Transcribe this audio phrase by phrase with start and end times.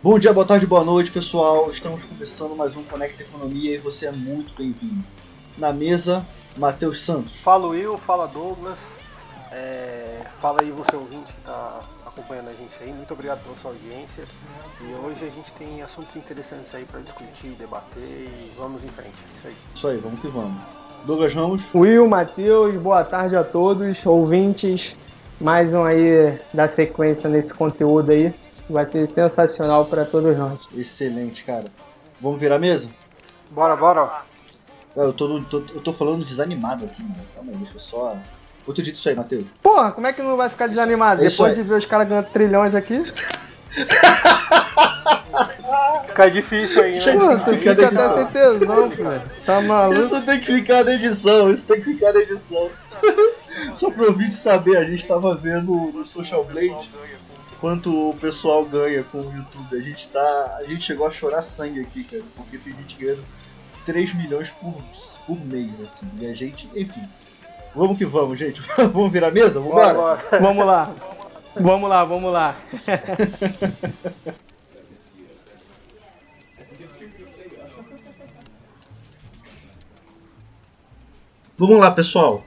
[0.00, 1.72] Bom dia, boa tarde, boa noite, pessoal.
[1.72, 5.02] Estamos começando mais um Conecta Economia e você é muito bem-vindo.
[5.58, 6.24] Na mesa,
[6.56, 7.34] Matheus Santos.
[7.40, 8.78] Fala Will, fala Douglas.
[9.50, 12.92] É, fala aí você ouvinte que está acompanhando a gente aí.
[12.92, 14.22] Muito obrigado pela sua audiência.
[14.80, 19.16] E hoje a gente tem assuntos interessantes aí para discutir, debater e vamos em frente.
[19.36, 19.56] Isso aí.
[19.74, 20.62] Isso aí, vamos que vamos.
[21.06, 21.62] Douglas Ramos.
[21.74, 24.94] Will, Matheus, boa tarde a todos, ouvintes.
[25.40, 28.32] Mais um aí da sequência nesse conteúdo aí.
[28.68, 30.58] Vai ser sensacional para todos nós.
[30.76, 31.64] Excelente, cara.
[32.20, 32.88] Vamos virar mesa?
[33.50, 34.22] Bora, bora.
[34.94, 37.16] Eu tô, tô, eu tô falando desanimado aqui, mano.
[37.34, 38.16] Calma aí, deixa eu só.
[38.66, 39.46] Outro dito isso aí, Matheus.
[39.62, 41.24] Porra, como é que não vai ficar desanimado?
[41.24, 41.62] Isso Depois aí.
[41.62, 43.02] de ver os caras ganhando trilhões aqui.
[46.08, 47.12] Fica difícil aí, né?
[47.12, 49.22] Pô, você fica até sem tesão, filho.
[49.46, 50.00] Tá maluco?
[50.00, 52.70] Isso tem que ficar na edição, isso tem que ficar na edição.
[53.76, 56.90] Só pro ouvinte saber, a gente tava vendo no Social Blade
[57.60, 59.76] quanto o pessoal ganha com o YouTube.
[59.76, 60.56] A gente tá.
[60.58, 63.24] A gente chegou a chorar sangue aqui, cara, porque tem gente ganhando
[63.86, 64.74] 3 milhões por,
[65.26, 66.06] por mês, assim.
[66.18, 67.08] E a gente, enfim.
[67.74, 68.60] Vamos que vamos, gente.
[68.76, 69.60] vamos virar a mesa?
[69.60, 70.40] Vamos Bora, bora.
[70.40, 70.92] Vamos lá.
[71.54, 72.56] Vamos lá, vamos lá.
[81.58, 82.44] Vamos lá, pessoal.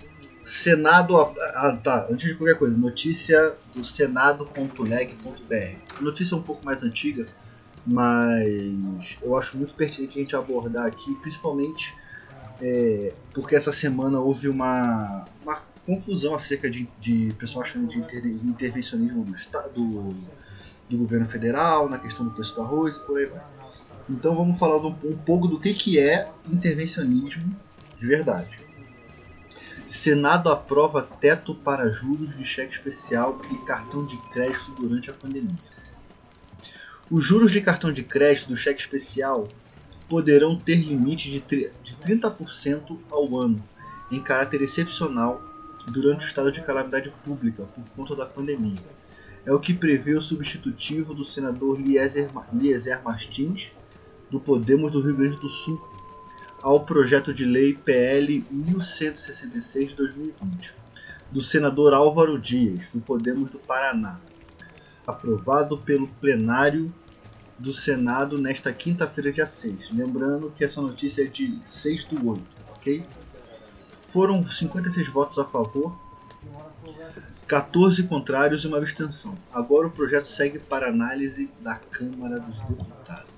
[0.52, 1.16] Senado.
[1.18, 2.08] Ah, tá.
[2.12, 6.04] Antes de qualquer coisa, notícia do senado.leg.br.
[6.04, 7.26] Notícia um pouco mais antiga,
[7.88, 11.94] mas eu acho muito pertinente a gente abordar aqui, principalmente
[12.60, 18.26] é, porque essa semana houve uma, uma confusão acerca de, de pessoal achando de inter-
[18.26, 20.14] intervencionismo do, esta- do,
[20.90, 23.42] do governo federal, na questão do preço do arroz e por aí vai.
[24.10, 27.56] Então vamos falar um, um pouco do que, que é intervencionismo
[27.98, 28.60] de verdade.
[29.92, 35.60] Senado aprova teto para juros de cheque especial e cartão de crédito durante a pandemia.
[37.10, 39.50] Os juros de cartão de crédito do cheque especial
[40.08, 43.62] poderão ter limite de tri- de 30% ao ano,
[44.10, 45.42] em caráter excepcional,
[45.88, 48.80] durante o estado de calamidade pública por conta da pandemia.
[49.46, 52.32] É o que prevê o substitutivo do senador Lieser
[53.04, 53.72] Martins,
[54.30, 55.82] do Podemos do Rio Grande do Sul,
[56.62, 60.74] ao projeto de lei PL 1166 de 2020,
[61.32, 64.20] do senador Álvaro Dias, do Podemos do Paraná,
[65.06, 66.94] aprovado pelo plenário
[67.58, 69.92] do Senado nesta quinta-feira, dia 6.
[69.92, 72.44] Lembrando que essa notícia é de 6 do 8,
[72.76, 73.04] ok?
[74.04, 75.98] Foram 56 votos a favor,
[77.48, 79.38] 14 contrários e uma abstenção.
[79.52, 83.32] Agora o projeto segue para análise da Câmara dos Deputados.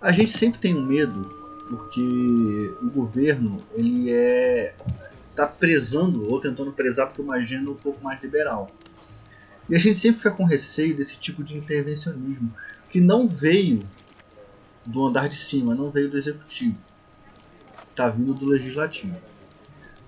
[0.00, 1.39] A gente sempre tem um medo
[1.70, 4.74] porque o governo ele é
[5.36, 8.68] tá prezando ou tentando prezar por uma agenda um pouco mais liberal.
[9.68, 12.52] E a gente sempre fica com receio desse tipo de intervencionismo
[12.90, 13.88] que não veio
[14.84, 16.76] do andar de cima, não veio do executivo.
[17.94, 19.16] Tá vindo do legislativo.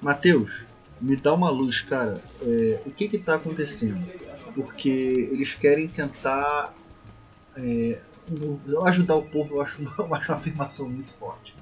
[0.01, 0.65] Mateus,
[1.01, 2.21] me dá uma luz, cara.
[2.43, 4.05] É, o que que tá acontecendo?
[4.53, 6.75] Porque eles querem tentar
[7.57, 8.01] é,
[8.87, 11.55] ajudar o povo, eu acho, eu acho uma afirmação muito forte.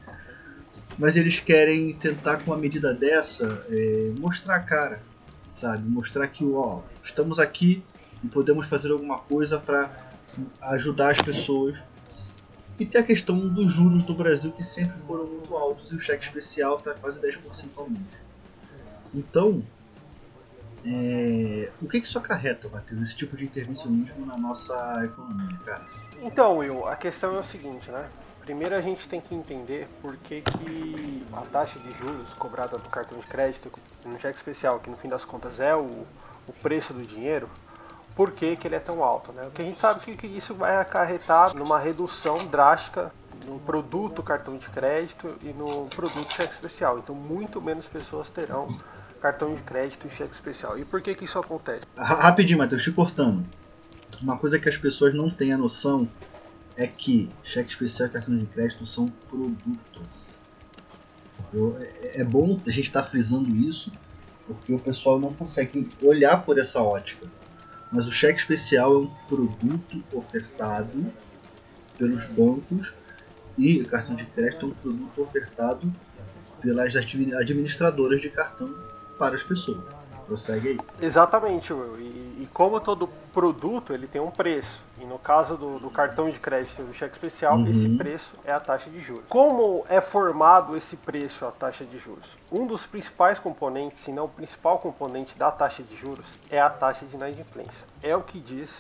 [0.98, 5.03] Mas eles querem tentar, com uma medida dessa, é, mostrar a cara,
[5.50, 5.88] sabe?
[5.88, 7.82] Mostrar que, ó, estamos aqui
[8.22, 9.91] e podemos fazer alguma coisa para
[10.62, 11.78] ajudar as pessoas.
[12.78, 15.98] E tem a questão dos juros do Brasil que sempre foram muito altos e o
[15.98, 17.38] cheque especial está quase 10%
[17.77, 18.03] ao mês.
[19.15, 19.62] Então,
[20.85, 25.85] é, o que, que isso acarreta, Matheus, esse tipo de intervencionismo na nossa economia, cara?
[26.23, 28.09] Então, Will, a questão é o seguinte, né?
[28.41, 32.89] Primeiro a gente tem que entender por que, que a taxa de juros cobrada do
[32.89, 33.71] cartão de crédito
[34.05, 36.07] no cheque especial, que no fim das contas é o,
[36.49, 37.49] o preço do dinheiro,
[38.17, 39.45] por que, que ele é tão alto, né?
[39.45, 43.13] Porque a gente sabe que, que isso vai acarretar numa redução drástica
[43.47, 46.99] no produto cartão de crédito e no produto cheque especial.
[46.99, 48.77] Então, muito menos pessoas terão
[49.21, 50.79] cartão de crédito e cheque especial.
[50.79, 51.83] E por que, que isso acontece?
[51.97, 53.45] Ra- Rapidinho, Matheus, te cortando.
[54.22, 56.09] Uma coisa que as pessoas não têm a noção
[56.77, 60.34] é que cheque especial e cartão de crédito são produtos.
[61.53, 63.93] Eu- é, é bom a gente estar frisando isso,
[64.47, 67.27] porque o pessoal não consegue olhar por essa ótica.
[67.93, 71.13] Mas o cheque especial é um produto ofertado
[71.99, 72.95] pelos bancos
[73.59, 75.93] e o cartão de crédito é um produto ofertado
[76.61, 78.73] pelas admi- administradoras de cartão
[79.21, 79.78] para as pessoas.
[80.27, 80.78] Prossegue aí.
[81.03, 81.99] Exatamente, Will.
[82.01, 84.81] E, e como todo produto, ele tem um preço.
[85.01, 87.67] E no caso do, do cartão de crédito e do cheque especial, Uhum.
[87.69, 89.25] esse preço é a taxa de juros.
[89.28, 92.27] Como é formado esse preço, a taxa de juros?
[92.51, 96.71] Um dos principais componentes, se não o principal componente da taxa de juros, é a
[96.71, 97.84] taxa de inadimplência.
[98.03, 98.71] É o que diz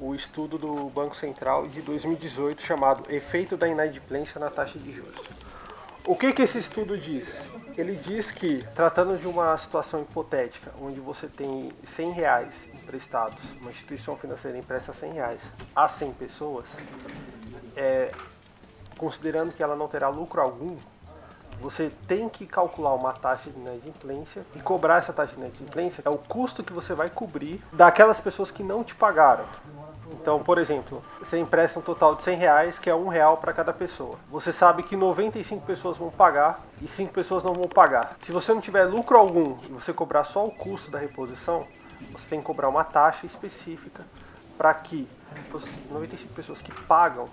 [0.00, 5.20] o estudo do Banco Central de 2018 chamado Efeito da Inadimplência na Taxa de Juros.
[6.06, 7.34] O que, que esse estudo diz?
[7.76, 13.70] Ele diz que, tratando de uma situação hipotética, onde você tem 100 reais emprestados, uma
[13.70, 15.42] instituição financeira empresta 100 reais
[15.74, 16.66] a 100 pessoas,
[17.76, 18.12] é,
[18.96, 20.76] considerando que ela não terá lucro algum,
[21.60, 26.10] você tem que calcular uma taxa de inadimplência e cobrar essa taxa de inadimplência é
[26.10, 29.44] o custo que você vai cobrir daquelas pessoas que não te pagaram.
[30.20, 33.52] Então, por exemplo, você empresta um total de 100 reais, que é um real para
[33.52, 34.16] cada pessoa.
[34.30, 38.16] Você sabe que 95 pessoas vão pagar e 5 pessoas não vão pagar.
[38.20, 41.66] Se você não tiver lucro algum e você cobrar só o custo da reposição,
[42.12, 44.02] você tem que cobrar uma taxa específica
[44.56, 45.08] para que
[45.52, 47.28] as 95 pessoas que pagam,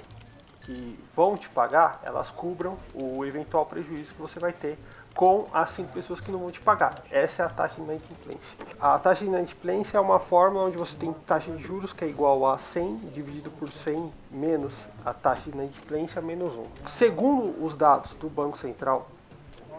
[0.62, 4.78] que vão te pagar, elas cubram o eventual prejuízo que você vai ter
[5.16, 6.96] com as 5 pessoas que não vão te pagar.
[7.12, 8.58] Essa é a taxa de inadimplência.
[8.80, 12.08] A taxa de inadimplência é uma fórmula onde você tem taxa de juros que é
[12.08, 14.74] igual a 100 dividido por 100 menos
[15.06, 16.88] a taxa de inadimplência menos 1.
[16.88, 19.08] Segundo os dados do Banco Central,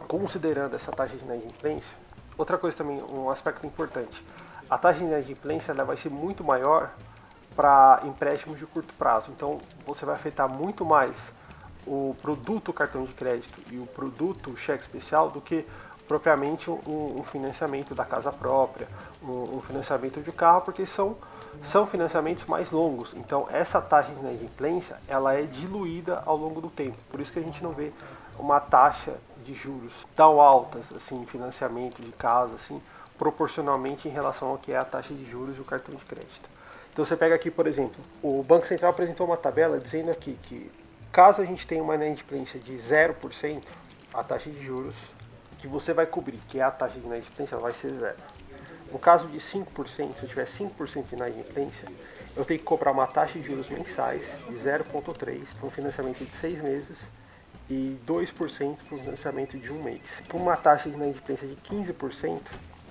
[0.06, 1.96] considerando essa taxa de inadimplência,
[2.36, 4.24] outra coisa também, um aspecto importante,
[4.68, 6.90] a taxa de inadimplência ela vai ser muito maior
[7.56, 9.30] para empréstimos de curto prazo.
[9.30, 11.14] Então você vai afetar muito mais
[11.86, 15.64] o produto cartão de crédito e o produto cheque especial do que
[16.06, 18.88] propriamente um, um financiamento da casa própria,
[19.22, 21.16] um, um, financiamento de carro, porque são,
[21.62, 23.14] são financiamentos mais longos.
[23.14, 26.98] Então essa taxa de inadimplência ela é diluída ao longo do tempo.
[27.10, 27.92] Por isso que a gente não vê
[28.38, 29.14] uma taxa
[29.44, 32.80] de juros tão altas assim, financiamento de casa, assim,
[33.18, 36.50] proporcionalmente em relação ao que é a taxa de juros do cartão de crédito.
[36.92, 40.70] Então você pega aqui, por exemplo, o Banco Central apresentou uma tabela dizendo aqui que
[41.12, 43.62] Caso a gente tenha uma inadimplência de 0%,
[44.14, 44.94] a taxa de juros
[45.58, 48.16] que você vai cobrir, que é a taxa de inadimplência, vai ser zero.
[48.90, 51.84] No caso de 5%, se eu tiver 5% de inadimplência,
[52.34, 56.34] eu tenho que cobrar uma taxa de juros mensais de 0,3% para um financiamento de
[56.34, 56.98] 6 meses
[57.68, 60.22] e 2% para um financiamento de um mês.
[60.26, 62.40] Para uma taxa de inadimplência de 15%,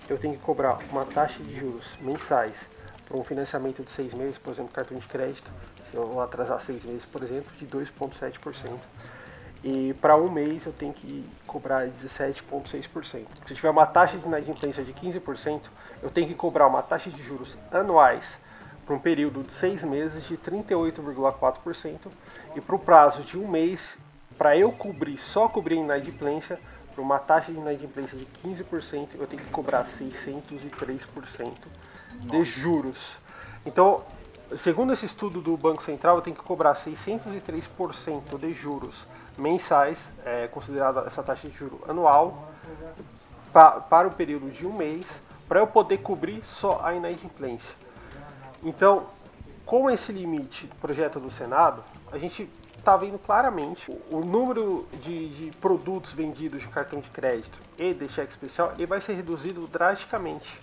[0.07, 2.69] eu tenho que cobrar uma taxa de juros mensais
[3.07, 5.51] para um financiamento de 6 meses, por exemplo, cartão de crédito,
[5.93, 8.79] vou atrasar seis meses, por exemplo, de 2,7%.
[9.63, 13.27] E para um mês eu tenho que cobrar 17,6%.
[13.47, 15.61] Se tiver uma taxa de inadimplência de 15%,
[16.01, 18.39] eu tenho que cobrar uma taxa de juros anuais
[18.85, 21.97] para um período de seis meses de 38,4%
[22.55, 23.97] e para o prazo de um mês,
[24.37, 26.59] para eu cobrir, só cobrir inadimplência,
[26.93, 31.53] para uma taxa de inadimplência de 15%, eu tenho que cobrar 603%
[32.19, 33.13] de juros.
[33.65, 34.03] Então,
[34.57, 39.07] Segundo esse estudo do Banco Central, tenho que cobrar 603% de juros
[39.37, 42.51] mensais, é, considerada essa taxa de juro anual,
[43.53, 45.05] pa, para o período de um mês,
[45.47, 47.73] para eu poder cobrir só a inadimplência.
[48.63, 49.05] Então,
[49.65, 55.29] com esse limite projeto do Senado, a gente está vendo claramente o, o número de,
[55.29, 59.65] de, produtos vendidos de cartão de crédito e de cheque especial ele vai ser reduzido
[59.67, 60.59] drasticamente.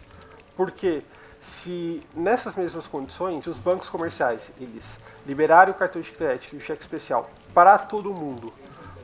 [0.57, 1.03] Porque
[1.49, 4.85] se nessas mesmas condições os bancos comerciais eles
[5.27, 8.53] liberarem o cartão de crédito e o cheque especial para todo mundo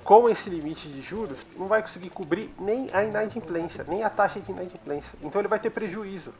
[0.04, 4.38] com esse limite de juros, não vai conseguir cobrir nem a inadimplência, nem a taxa
[4.38, 5.18] de inadimplência.
[5.22, 6.32] Então ele vai ter prejuízo.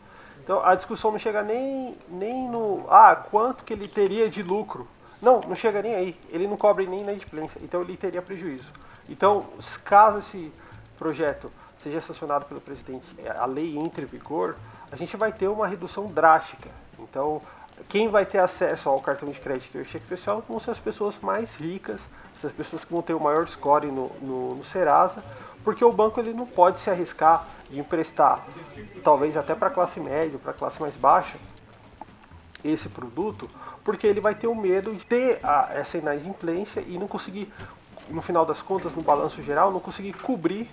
[0.43, 4.87] Então a discussão não chega nem, nem no ah, quanto que ele teria de lucro.
[5.21, 6.17] Não, não chega nem aí.
[6.29, 7.59] Ele não cobre nem inadimplência.
[7.65, 8.71] Então ele teria prejuízo.
[9.09, 9.47] Então,
[9.83, 10.53] caso esse
[10.99, 11.51] projeto
[11.83, 13.07] seja sancionado pelo presidente,
[13.39, 14.57] a lei entre em vigor,
[14.95, 16.71] a gente vai ter uma redução drástica.
[17.01, 17.43] Então,
[17.89, 21.17] quem vai ter acesso ao cartão de crédito e cheque especial vão ser as pessoas
[21.21, 22.01] mais ricas,
[22.45, 25.21] as pessoas que vão ter o maior score no, no, no Serasa,
[25.65, 28.47] porque o banco ele não pode se arriscar de emprestar,
[29.03, 31.37] talvez até para a classe média, para a classe mais baixa,
[32.63, 33.51] esse produto,
[33.83, 37.53] porque ele vai ter o medo de ter a, essa inadimplência e não conseguir,
[38.09, 40.71] no final das contas, no balanço geral, não conseguir cobrir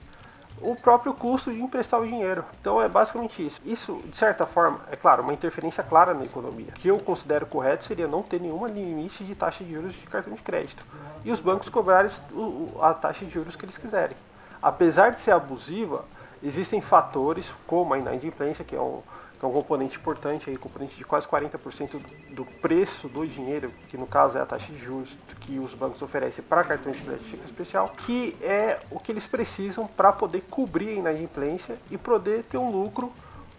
[0.61, 2.45] o próprio custo de emprestar o dinheiro.
[2.59, 3.59] Então é basicamente isso.
[3.65, 6.69] Isso, de certa forma, é claro, uma interferência clara na economia.
[6.69, 10.05] O que eu considero correto seria não ter nenhum limite de taxa de juros de
[10.07, 10.85] cartão de crédito.
[11.23, 12.11] E os bancos cobrarem
[12.81, 14.15] a taxa de juros que eles quiserem.
[14.61, 16.05] Apesar de ser abusiva,
[16.43, 19.01] existem fatores como a inadimplência, que é um
[19.41, 23.97] que é um componente importante, aí, componente de quase 40% do preço do dinheiro, que
[23.97, 27.43] no caso é a taxa de juros que os bancos oferecem para cartões de crédito
[27.43, 32.59] especial, que é o que eles precisam para poder cobrir a inadimplência e poder ter
[32.59, 33.11] um lucro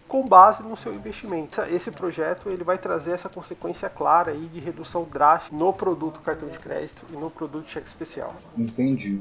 [0.06, 1.60] com base no seu investimento.
[1.62, 6.48] Esse projeto ele vai trazer essa consequência clara aí de redução drástica no produto cartão
[6.48, 8.32] de crédito e no produto cheque especial.
[8.56, 9.20] Entendi.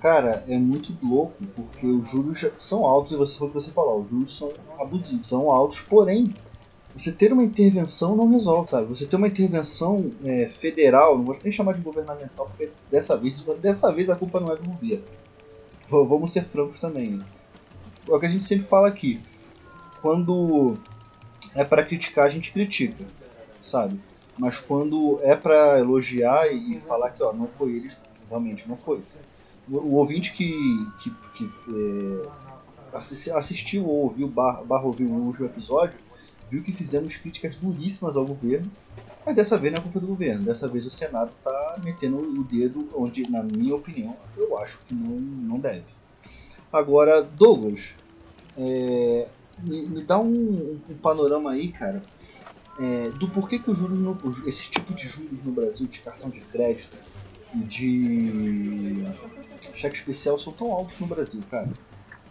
[0.00, 3.70] Cara, é muito louco, porque os juros são altos, e você foi o que você
[3.72, 6.34] falou, os juros são abusivos, são altos, porém,
[6.96, 8.86] Você ter uma intervenção não resolve, sabe?
[8.88, 13.40] Você ter uma intervenção é, federal, não vou nem chamar de governamental, porque dessa vez,
[13.60, 15.04] dessa vez a culpa não é do governo.
[15.88, 17.10] Vamos ser francos também.
[17.10, 17.24] Né?
[18.08, 19.20] É o que a gente sempre fala aqui.
[20.02, 20.76] Quando
[21.54, 23.04] é para criticar, a gente critica,
[23.64, 24.00] sabe?
[24.36, 27.96] Mas quando é para elogiar e falar que ó, não foi eles,
[28.28, 29.00] realmente não foi.
[29.70, 35.98] O, ouvinte que, que, que é, assistiu ou ouviu, barra, barra o último episódio,
[36.50, 38.70] viu que fizemos críticas duríssimas ao governo,
[39.24, 40.42] mas dessa vez não é culpa do governo.
[40.42, 44.94] Dessa vez o Senado está metendo o dedo onde, na minha opinião, eu acho que
[44.94, 45.84] não, não deve.
[46.72, 47.90] Agora, Douglas,
[48.56, 52.02] é, me, me, dá um, um, panorama aí, cara,
[52.78, 56.30] é, do porquê que os juros no, esse tipo de juros no Brasil, de cartão
[56.30, 56.96] de crédito
[57.54, 59.04] de
[59.74, 61.68] cheque especial são tão altos no Brasil, cara.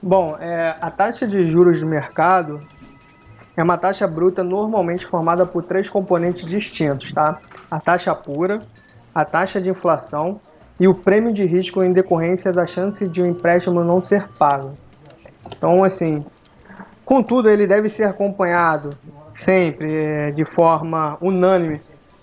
[0.02, 2.62] Bom, é, a taxa de juros de mercado
[3.56, 7.40] é uma taxa bruta normalmente formada por três componentes distintos, tá?
[7.70, 8.62] A taxa pura,
[9.14, 10.40] a taxa de inflação
[10.80, 14.78] e o prêmio de risco em decorrência da chance de um empréstimo não ser pago.
[15.48, 16.24] Então, assim,
[17.04, 18.92] contudo, ele deve ser acompanhado
[19.36, 21.82] sempre é, de forma unânime,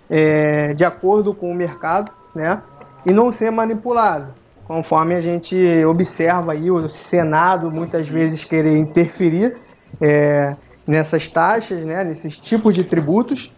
[0.08, 2.62] é, de acordo com o mercado, né?
[3.06, 4.34] E não ser manipulado,
[4.66, 9.56] conforme a gente observa aí o Senado muitas vezes querer interferir
[10.00, 10.56] é,
[10.87, 12.02] nessas taxas, né?
[12.04, 13.52] Nesses tipos de tributos.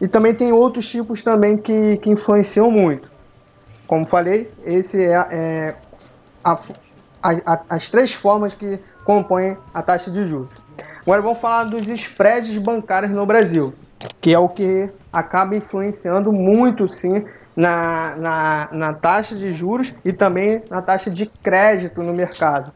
[0.00, 3.10] E também tem outros tipos também que, que influenciam muito.
[3.86, 5.76] Como falei, esse é, é
[6.42, 6.54] a,
[7.22, 10.52] a, as três formas que compõem a taxa de juros.
[11.02, 13.74] Agora vamos falar dos spreads bancários no Brasil,
[14.20, 17.24] que é o que acaba influenciando muito, sim,
[17.56, 22.72] na, na, na taxa de juros e também na taxa de crédito no mercado.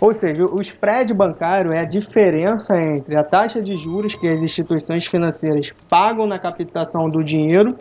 [0.00, 4.42] Ou seja, o spread bancário é a diferença entre a taxa de juros que as
[4.42, 7.76] instituições financeiras pagam na captação do dinheiro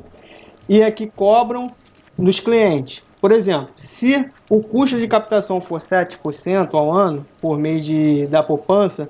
[0.68, 1.70] e a que cobram
[2.18, 3.04] dos clientes.
[3.20, 8.42] Por exemplo, se o custo de captação for 7% ao ano por meio de, da
[8.42, 9.10] poupança,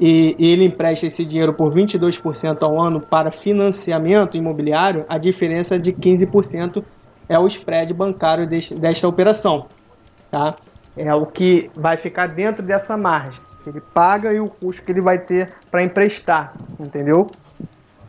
[0.00, 5.78] e, e ele empresta esse dinheiro por 22% ao ano para financiamento imobiliário, a diferença
[5.78, 6.82] de 15%
[7.28, 9.66] é o spread bancário desta operação.
[10.30, 10.56] Tá?
[10.96, 13.40] É o que vai ficar dentro dessa margem.
[13.62, 17.30] Que ele paga e o custo que ele vai ter para emprestar, entendeu?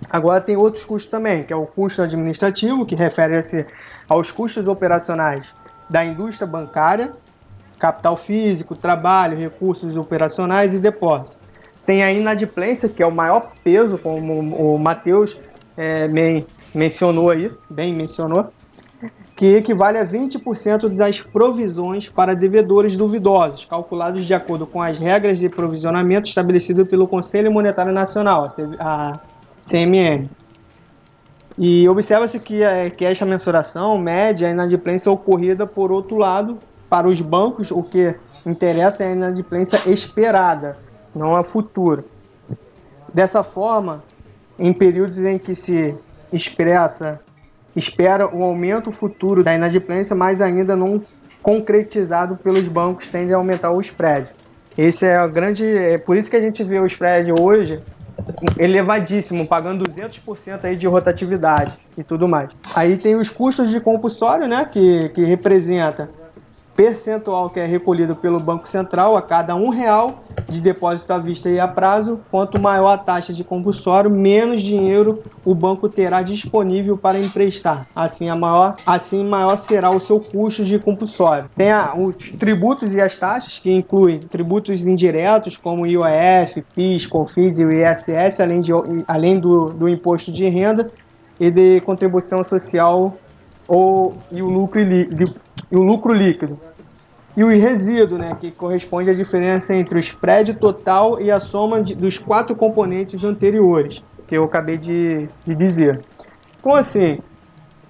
[0.09, 3.65] Agora tem outros custos também, que é o custo administrativo, que refere-se
[4.09, 5.53] aos custos operacionais
[5.89, 7.13] da indústria bancária,
[7.77, 11.42] capital físico, trabalho, recursos operacionais e depósitos.
[11.85, 15.37] Tem a inadimplência, que é o maior peso, como o Matheus
[15.75, 16.07] é,
[16.73, 18.47] mencionou aí, bem mencionou,
[19.35, 25.39] que equivale a 20% das provisões para devedores duvidosos, calculados de acordo com as regras
[25.39, 28.47] de provisionamento estabelecidas pelo Conselho Monetário Nacional,
[28.79, 29.19] a
[29.61, 30.29] CMN.
[31.57, 36.57] E observa-se que, é, que esta mensuração mede a inadimplência ocorrida, por outro lado,
[36.89, 40.77] para os bancos, o que interessa é a inadimplência esperada,
[41.15, 42.03] não a futura.
[43.13, 44.03] Dessa forma,
[44.57, 45.95] em períodos em que se
[46.31, 47.19] expressa,
[47.75, 51.01] espera o aumento futuro da inadimplência, mas ainda não
[51.41, 54.31] concretizado pelos bancos, tende a aumentar o spread.
[54.77, 57.81] Esse é o grande, é por isso que a gente vê o spread hoje
[58.57, 62.49] elevadíssimo, pagando 200% aí de rotatividade e tudo mais.
[62.75, 66.09] Aí tem os custos de compulsório, né, que, que representa
[66.75, 71.49] percentual que é recolhido pelo Banco Central a cada um real de depósito à vista
[71.49, 76.97] e a prazo, quanto maior a taxa de compulsório, menos dinheiro o banco terá disponível
[76.97, 77.87] para emprestar.
[77.95, 81.49] Assim, a maior, assim maior será o seu custo de compulsório.
[81.55, 87.59] Tem a, os tributos e as taxas, que incluem tributos indiretos, como IOF, PIS, COFINS
[87.59, 88.71] e ISS, além, de,
[89.07, 90.91] além do, do imposto de renda
[91.39, 93.17] e de contribuição social
[93.67, 94.81] ou, e o lucro,
[95.73, 96.59] e o lucro líquido.
[97.35, 101.81] E o resíduo, né, que corresponde à diferença entre o spread total e a soma
[101.81, 105.99] de, dos quatro componentes anteriores, que eu acabei de, de dizer.
[106.59, 107.17] Então, assim,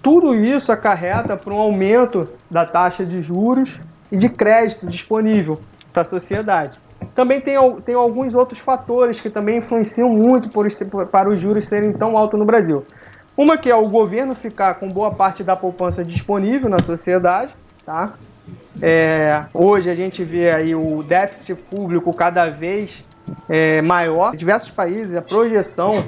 [0.02, 5.60] tudo isso acarreta para um aumento da taxa de juros e de crédito disponível
[5.92, 6.80] para a sociedade.
[7.13, 10.66] Também tem, tem alguns outros fatores que também influenciam muito por,
[11.12, 12.86] para os juros serem tão altos no Brasil.
[13.36, 17.54] Uma que é o governo ficar com boa parte da poupança disponível na sociedade,
[17.86, 18.13] tá?
[18.82, 23.04] É, hoje a gente vê aí o déficit público cada vez
[23.48, 24.34] é, maior.
[24.34, 26.04] Em diversos países, a projeção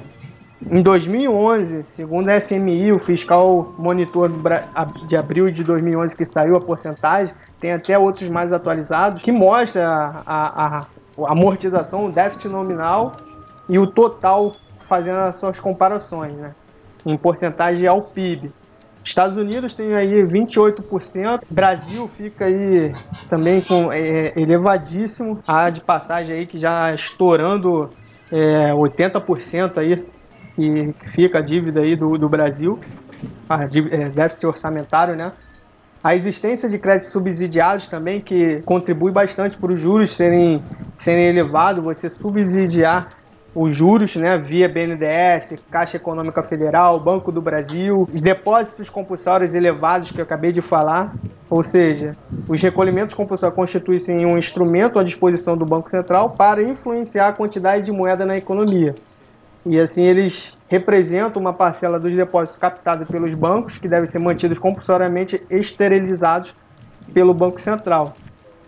[0.69, 4.31] em 2011, segundo a FMI, o fiscal monitor
[5.07, 9.87] de abril de 2011 que saiu a porcentagem, tem até outros mais atualizados, que mostra
[9.87, 10.85] a, a, a
[11.31, 13.15] amortização, o déficit nominal
[13.69, 16.53] e o total fazendo as suas comparações, né?
[17.05, 18.51] Em porcentagem ao PIB.
[19.05, 22.91] Estados Unidos tem aí 28%, Brasil fica aí
[23.29, 27.93] também com é, elevadíssimo, a de passagem aí que já estourando
[28.31, 30.03] é, 80% aí
[30.55, 32.79] que fica a dívida aí do, do Brasil,
[33.47, 35.31] a dívida, é, déficit orçamentário, né?
[36.03, 40.63] A existência de créditos subsidiados também, que contribui bastante para os juros serem,
[40.97, 43.09] serem elevados, você subsidiar
[43.55, 50.11] os juros, né, via BNDES, Caixa Econômica Federal, Banco do Brasil, os depósitos compulsórios elevados
[50.11, 51.13] que eu acabei de falar,
[51.49, 52.17] ou seja,
[52.49, 57.85] os recolhimentos compulsórios constituem um instrumento à disposição do Banco Central para influenciar a quantidade
[57.85, 58.93] de moeda na economia.
[59.65, 64.59] E assim eles representam uma parcela dos depósitos captados pelos bancos, que devem ser mantidos
[64.59, 66.53] compulsoriamente esterilizados
[67.13, 68.17] pelo Banco Central.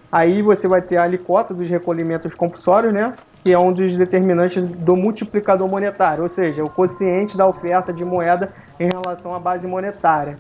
[0.09, 3.13] Aí você vai ter a alicota dos recolhimentos compulsórios, né?
[3.47, 8.03] Que é um dos determinantes do multiplicador monetário, ou seja, o quociente da oferta de
[8.03, 10.37] moeda em relação à base monetária.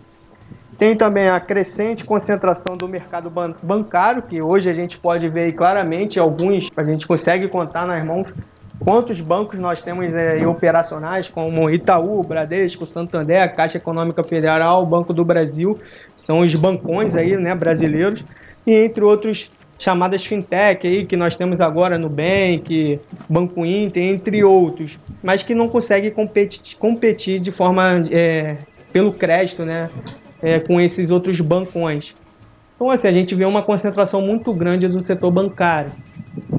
[0.77, 3.31] Tem também a crescente concentração do mercado
[3.63, 8.33] bancário, que hoje a gente pode ver claramente, alguns a gente consegue contar nas mãos
[8.77, 15.23] quantos bancos nós temos é, operacionais, como Itaú, Bradesco, Santander, Caixa Econômica Federal, Banco do
[15.23, 15.79] Brasil,
[16.13, 18.25] são os bancões aí, né, brasileiros,
[18.65, 19.49] e entre outros
[19.79, 25.53] chamadas fintech aí que nós temos agora no Bank, Banco Inter, entre outros, mas que
[25.53, 28.57] não conseguem competir, competir de forma é,
[28.91, 29.89] pelo crédito, né,
[30.41, 32.15] é, com esses outros bancões.
[32.75, 35.91] Então, assim, a gente vê uma concentração muito grande do setor bancário.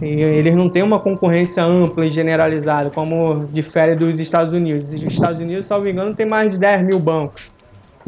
[0.03, 4.91] E eles não têm uma concorrência ampla e generalizada, como difere dos Estados Unidos.
[4.91, 7.51] Os Estados Unidos, salvo engano, tem mais de 10 mil bancos.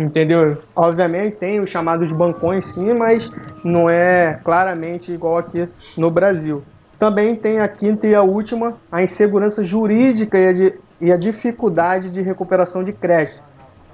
[0.01, 0.57] Entendeu?
[0.75, 3.31] Obviamente tem os chamados bancões sim, mas
[3.63, 6.63] não é claramente igual aqui no Brasil.
[6.99, 11.17] Também tem a quinta e a última, a insegurança jurídica e a, de, e a
[11.17, 13.43] dificuldade de recuperação de crédito.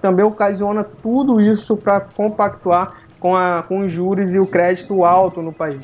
[0.00, 5.42] Também ocasiona tudo isso para compactuar com, a, com os juros e o crédito alto
[5.42, 5.80] no país.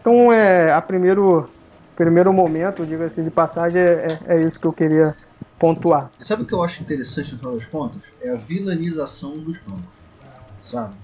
[0.00, 1.48] Então, é, a primeiro,
[1.96, 5.14] primeiro momento, diga assim, de passagem, é, é, é isso que eu queria
[5.64, 6.12] pontuar.
[6.18, 8.02] Sabe o que eu acho interessante no final das contas?
[8.20, 9.98] É a vilanização dos bancos,
[10.62, 10.94] sabe?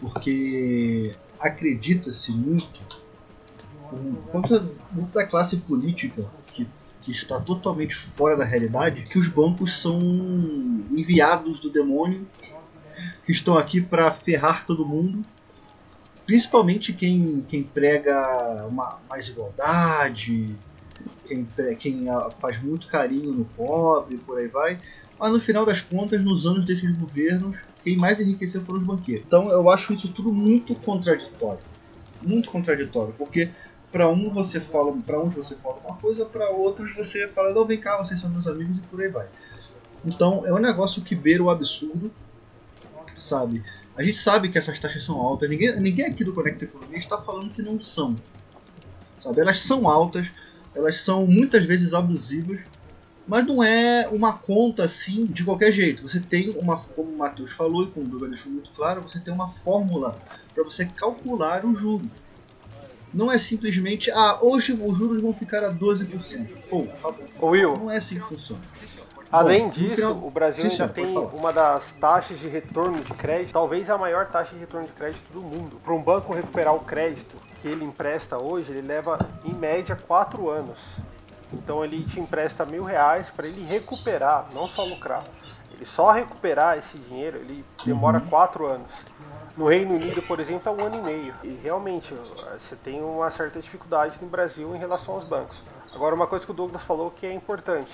[0.00, 2.80] Porque acredita-se muito,
[4.32, 4.66] contra
[5.12, 6.66] da classe política que,
[7.00, 10.00] que está totalmente fora da realidade, que os bancos são
[10.90, 12.26] enviados do demônio,
[13.24, 15.24] que estão aqui para ferrar todo mundo
[16.24, 20.56] principalmente quem, quem prega uma, mais igualdade,
[21.26, 21.46] quem,
[21.78, 22.06] quem
[22.40, 24.80] faz muito carinho no pobre, por aí vai.
[25.18, 29.24] Mas no final das contas, nos anos desses governos, quem mais enriqueceu foram os banqueiros.
[29.26, 31.60] Então eu acho isso tudo muito contraditório.
[32.22, 33.50] Muito contraditório, porque
[33.90, 37.64] para um você fala, para uns você fala uma coisa, para outros você fala, não,
[37.64, 39.28] vem cá, vocês são meus amigos e por aí vai.
[40.04, 42.10] Então é um negócio que beira o absurdo,
[43.16, 43.62] sabe?
[43.94, 47.18] A gente sabe que essas taxas são altas, ninguém, ninguém aqui do Conecta Economia está
[47.18, 48.16] falando que não são.
[49.20, 49.40] Sabe?
[49.40, 50.28] Elas são altas,
[50.74, 52.60] elas são muitas vezes abusivas,
[53.26, 56.02] mas não é uma conta assim de qualquer jeito.
[56.02, 59.20] Você tem uma, como o Matheus falou e como o Duga deixou muito claro, você
[59.20, 60.16] tem uma fórmula
[60.54, 62.10] para você calcular os juros.
[63.12, 66.48] Não é simplesmente, ah, hoje os juros vão ficar a 12%.
[66.70, 67.50] Pô, tá bom.
[67.50, 68.62] Will, não é assim que funciona.
[69.30, 70.12] Além disso, final...
[70.12, 74.52] o Brasil ainda tem uma das taxas de retorno de crédito, talvez a maior taxa
[74.52, 75.80] de retorno de crédito do mundo.
[75.82, 80.50] Para um banco recuperar o crédito que ele empresta hoje, ele leva em média 4
[80.50, 80.78] anos.
[81.52, 85.22] Então ele te empresta mil reais para ele recuperar, não só lucrar.
[85.72, 88.70] Ele só recuperar esse dinheiro, ele demora 4 uhum.
[88.72, 88.90] anos.
[89.56, 91.34] No Reino Unido, por exemplo, é um ano e meio.
[91.44, 95.56] E realmente você tem uma certa dificuldade no Brasil em relação aos bancos.
[95.94, 97.92] Agora, uma coisa que o Douglas falou que é importante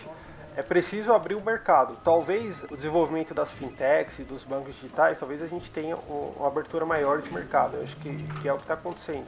[0.57, 1.97] é preciso abrir o mercado.
[2.03, 6.87] Talvez o desenvolvimento das fintechs e dos bancos digitais, talvez a gente tenha uma abertura
[6.87, 7.77] maior de mercado.
[7.77, 9.27] Eu acho que, que é o que está acontecendo.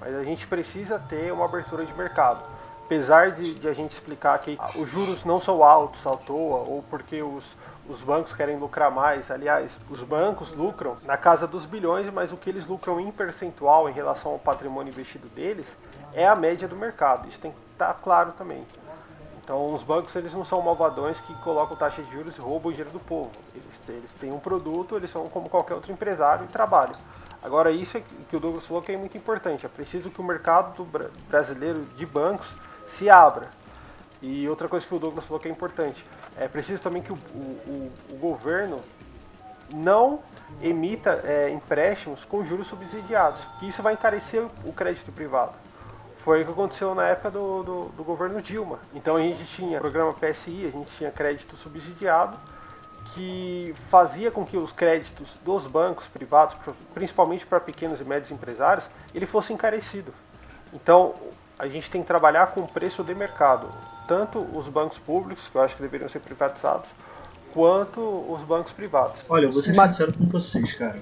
[0.00, 2.40] Mas a gente precisa ter uma abertura de mercado.
[2.84, 6.84] Apesar de, de, a gente explicar que os juros não são altos à toa, ou
[6.90, 7.44] porque os,
[7.88, 9.30] os bancos querem lucrar mais.
[9.30, 13.88] Aliás, os bancos lucram na casa dos bilhões, mas o que eles lucram em percentual
[13.88, 15.66] em relação ao patrimônio investido deles
[16.12, 17.28] é a média do mercado.
[17.28, 18.66] Isso tem que estar tá claro também.
[19.42, 22.72] Então, os bancos eles não são malvadões que colocam taxa de juros e roubam o
[22.72, 23.30] dinheiro do povo.
[23.54, 26.94] Eles, eles têm um produto, eles são como qualquer outro empresário e trabalham.
[27.42, 29.66] Agora, isso é que o Douglas falou que é muito importante.
[29.66, 30.86] É preciso que o mercado
[31.28, 32.46] brasileiro de bancos
[32.88, 33.48] se abra.
[34.20, 36.04] E outra coisa que o Douglas falou que é importante,
[36.38, 38.80] é preciso também que o, o, o governo
[39.72, 40.20] não
[40.62, 45.54] emita é, empréstimos com juros subsidiados, que isso vai encarecer o crédito privado
[46.18, 48.78] Foi o que aconteceu na época do, do, do governo Dilma.
[48.94, 52.38] Então a gente tinha programa PSI, a gente tinha crédito subsidiado,
[53.14, 56.56] que fazia com que os créditos dos bancos privados,
[56.94, 58.84] principalmente para pequenos e médios empresários,
[59.14, 60.12] ele fosse encarecido.
[60.72, 61.14] Então
[61.58, 63.68] a gente tem que trabalhar com o preço de mercado,
[64.08, 66.88] tanto os bancos públicos, que eu acho que deveriam ser privatizados,
[67.52, 69.20] quanto os bancos privados.
[69.28, 70.98] Olha, eu vou ser sincero com vocês, cara.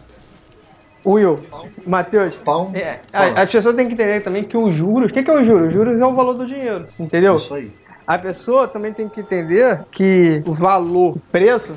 [1.06, 1.40] Will,
[1.86, 2.38] Matheus,
[2.74, 5.34] é, a, a pessoa tem que entender também que os juros, o que, que é
[5.34, 5.68] o juros?
[5.68, 7.36] Os juros é o valor do dinheiro, entendeu?
[7.36, 7.72] Isso aí.
[8.06, 11.74] A pessoa também tem que entender que o valor, o preço,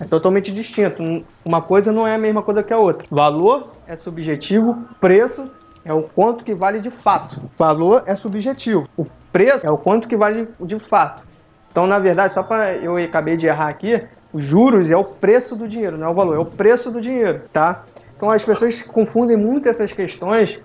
[0.00, 1.02] é totalmente distinto.
[1.44, 3.06] Uma coisa não é a mesma coisa que a outra.
[3.10, 5.50] Valor é subjetivo, preço
[5.84, 7.40] é o quanto que vale de fato.
[7.58, 8.88] Valor é subjetivo.
[8.96, 11.26] O preço é o quanto que vale de fato.
[11.70, 14.00] Então, na verdade, só para eu acabei de errar aqui,
[14.32, 17.00] os juros é o preço do dinheiro, não é o valor, é o preço do
[17.00, 17.84] dinheiro, tá?
[18.16, 20.58] Então as pessoas confundem muito essas questões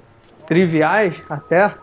[0.48, 1.74] triviais até,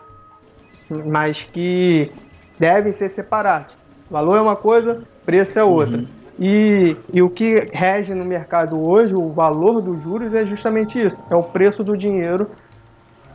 [0.89, 2.11] mas que
[2.57, 3.73] devem ser separados.
[4.09, 5.97] Valor é uma coisa, preço é outra.
[5.97, 6.16] Uhum.
[6.39, 11.21] E, e o que rege no mercado hoje, o valor dos juros, é justamente isso:
[11.29, 12.49] é o preço do dinheiro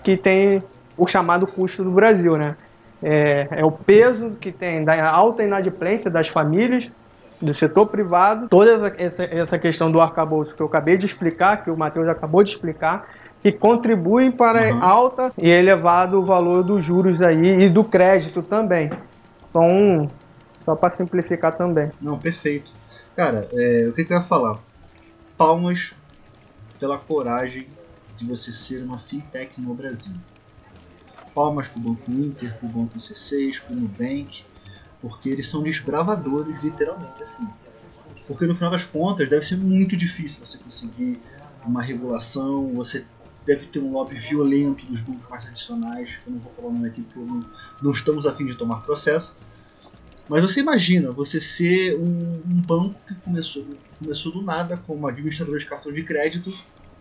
[0.04, 0.62] que tem
[0.96, 2.56] o chamado custo do Brasil, né?
[3.02, 6.88] É, é o peso que tem da alta inadimplência das famílias,
[7.40, 11.70] do setor privado, toda essa, essa questão do arcabouço que eu acabei de explicar, que
[11.70, 13.08] o Matheus acabou de explicar,
[13.42, 14.84] que contribuem para uhum.
[14.84, 18.90] alta e elevado valor dos juros aí e do crédito também.
[19.50, 20.08] Então,
[20.64, 21.90] só para simplificar também.
[22.00, 22.70] Não, perfeito.
[23.14, 24.62] Cara, é, o que, que eu ia falar?
[25.37, 25.94] Palmas
[26.79, 27.68] pela coragem
[28.16, 30.14] de você ser uma fintech no Brasil.
[31.35, 34.44] Palmas para o Banco Inter, para o Banco C6, para o Nubank,
[35.01, 37.46] porque eles são desbravadores, literalmente assim.
[38.27, 41.20] Porque no final das contas deve ser muito difícil você conseguir
[41.66, 43.05] uma regulação, você
[43.44, 46.88] deve ter um lobby violento dos bancos mais tradicionais, eu não vou falar o nome
[46.88, 47.44] aqui porque não,
[47.83, 49.35] não estamos a fim de tomar processo,
[50.33, 53.66] mas você imagina você ser um, um banco que começou,
[53.99, 56.51] começou do nada como administrador de cartão de crédito.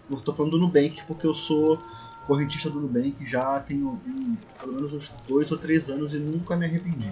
[0.09, 1.81] Eu estou falando do Nubank porque eu sou
[2.27, 6.57] correntista do Nubank já tenho um, pelo menos uns dois ou três anos e nunca
[6.57, 7.09] me arrependi.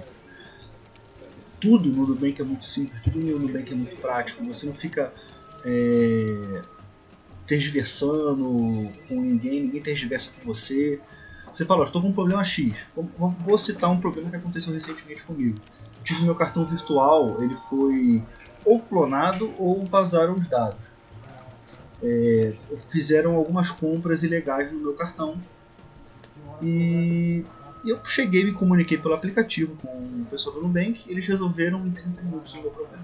[1.57, 4.43] Tudo no Nubank é muito simples, tudo no Nubank é muito prático.
[4.43, 5.13] Você não fica
[5.63, 6.61] é,
[7.47, 10.99] tergiversando com ninguém, ninguém tergiversa com você.
[11.55, 12.73] Você fala, estou com um problema X.
[13.39, 15.57] Vou citar um problema que aconteceu recentemente comigo
[16.03, 18.23] tive meu cartão virtual, ele foi
[18.65, 20.79] ou clonado ou vazaram os dados.
[22.01, 22.53] É,
[22.89, 25.37] fizeram algumas compras ilegais no meu cartão
[26.61, 27.43] e
[27.85, 31.91] eu cheguei me comuniquei pelo aplicativo com o pessoal do Nubank e eles resolveram em
[31.91, 33.03] 30 minutos o meu problema.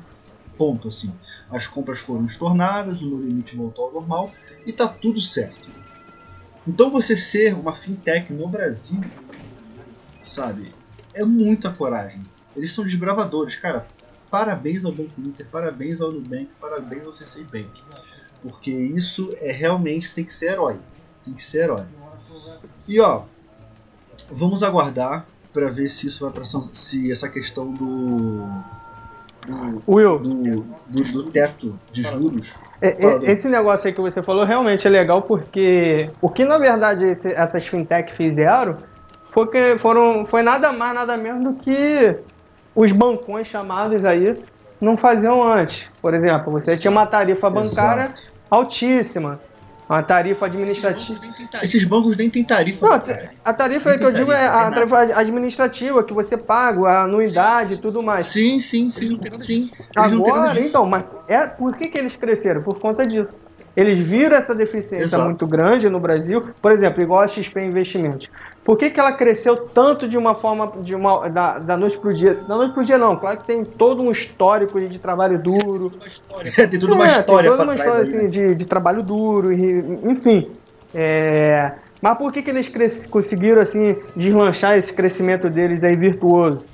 [0.58, 1.12] Ponto assim.
[1.50, 4.32] As compras foram estornadas, o meu limite voltou ao normal
[4.66, 5.70] e tá tudo certo.
[6.68, 9.00] Então você ser uma fintech no Brasil,
[10.26, 10.74] sabe,
[11.14, 12.24] é muita coragem.
[12.56, 13.86] Eles são desbravadores, cara.
[14.30, 17.70] Parabéns ao Banco Inter, parabéns ao Nubank, parabéns ao CC Bank.
[18.42, 20.80] Porque isso é realmente tem que ser herói.
[21.24, 21.86] Tem que ser herói.
[22.88, 23.24] E ó,
[24.32, 28.48] vamos aguardar para ver se isso vai para se essa questão do
[29.48, 30.20] do, Will.
[30.20, 32.54] Do, do, do teto de juros.
[32.82, 36.58] É, é, esse negócio aí que você falou realmente é legal porque o que na
[36.58, 38.78] verdade esse, essas fintech fizeram
[39.24, 42.18] foi que foram foi nada mais nada menos do que
[42.76, 44.38] os bancões chamados aí
[44.80, 45.88] não faziam antes.
[46.02, 48.24] Por exemplo, você tinha uma tarifa bancária Exato.
[48.50, 49.40] altíssima,
[49.88, 51.20] uma tarifa administrativa.
[51.64, 52.86] Esses bancos nem têm tarifa.
[52.86, 53.02] Não,
[53.44, 57.78] a tarifa que eu digo é a tarifa administrativa que você paga, a anuidade e
[57.78, 58.28] tudo mais.
[58.28, 59.20] Sim, sim, sim.
[59.40, 59.72] sim.
[59.96, 62.62] Agora, então, mas é, por que, que eles cresceram?
[62.62, 63.38] Por conta disso.
[63.76, 65.26] Eles viram essa deficiência Exato.
[65.26, 68.30] muito grande no Brasil, por exemplo, igual a XP Investimentos.
[68.66, 72.12] Por que, que ela cresceu tanto de uma forma, de uma, da, da noite pro
[72.12, 72.34] dia?
[72.34, 75.92] Da noite pro dia não, claro que tem todo um histórico de, de trabalho duro.
[76.56, 80.50] tem toda uma história, tem toda uma história assim, de, de trabalho duro, enfim.
[80.96, 86.66] É, mas por que, que eles cres, conseguiram assim deslanchar esse crescimento deles aí virtuoso?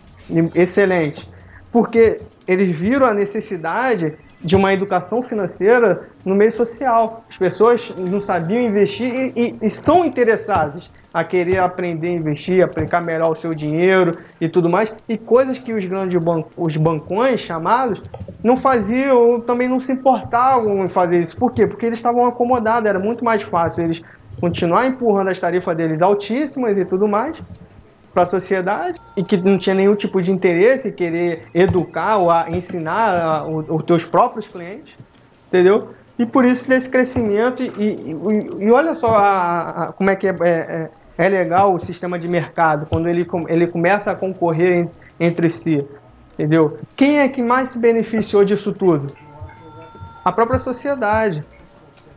[0.56, 1.30] Excelente.
[1.74, 7.26] Porque eles viram a necessidade de uma educação financeira no meio social.
[7.30, 12.64] As pessoas não sabiam investir e, e, e são interessadas a querer aprender a investir,
[12.64, 16.78] aplicar melhor o seu dinheiro e tudo mais, e coisas que os grandes ban os
[16.78, 18.02] bancões chamados
[18.44, 21.36] não faziam, também não se importavam em fazer isso.
[21.36, 21.68] Por quê?
[21.68, 24.02] Porque eles estavam acomodados, era muito mais fácil eles
[24.40, 27.38] continuar empurrando as tarifas deles altíssimas e tudo mais
[28.14, 32.32] para a sociedade e que não tinha nenhum tipo de interesse em querer educar ou
[32.50, 34.96] ensinar os teus próprios clientes,
[35.48, 35.90] entendeu?
[36.20, 40.28] E por isso desse crescimento e, e, e olha só a, a, como é que
[40.28, 44.88] é, é, é legal o sistema de mercado, quando ele, ele começa a concorrer
[45.20, 45.86] entre si.
[46.34, 46.80] Entendeu?
[46.96, 49.14] Quem é que mais se beneficiou disso tudo?
[50.24, 51.44] A própria sociedade.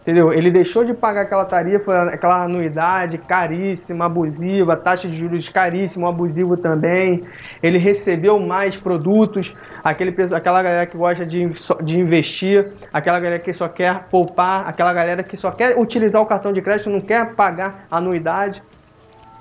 [0.05, 0.35] Entendeu?
[0.35, 6.59] Ele deixou de pagar aquela tarifa, aquela anuidade caríssima, abusiva, taxa de juros caríssima, abusivo
[6.59, 7.25] também.
[7.63, 11.49] Ele recebeu mais produtos, aquele, aquela galera que gosta de,
[11.83, 16.27] de investir, aquela galera que só quer poupar, aquela galera que só quer utilizar o
[16.27, 18.63] cartão de crédito, não quer pagar anuidade.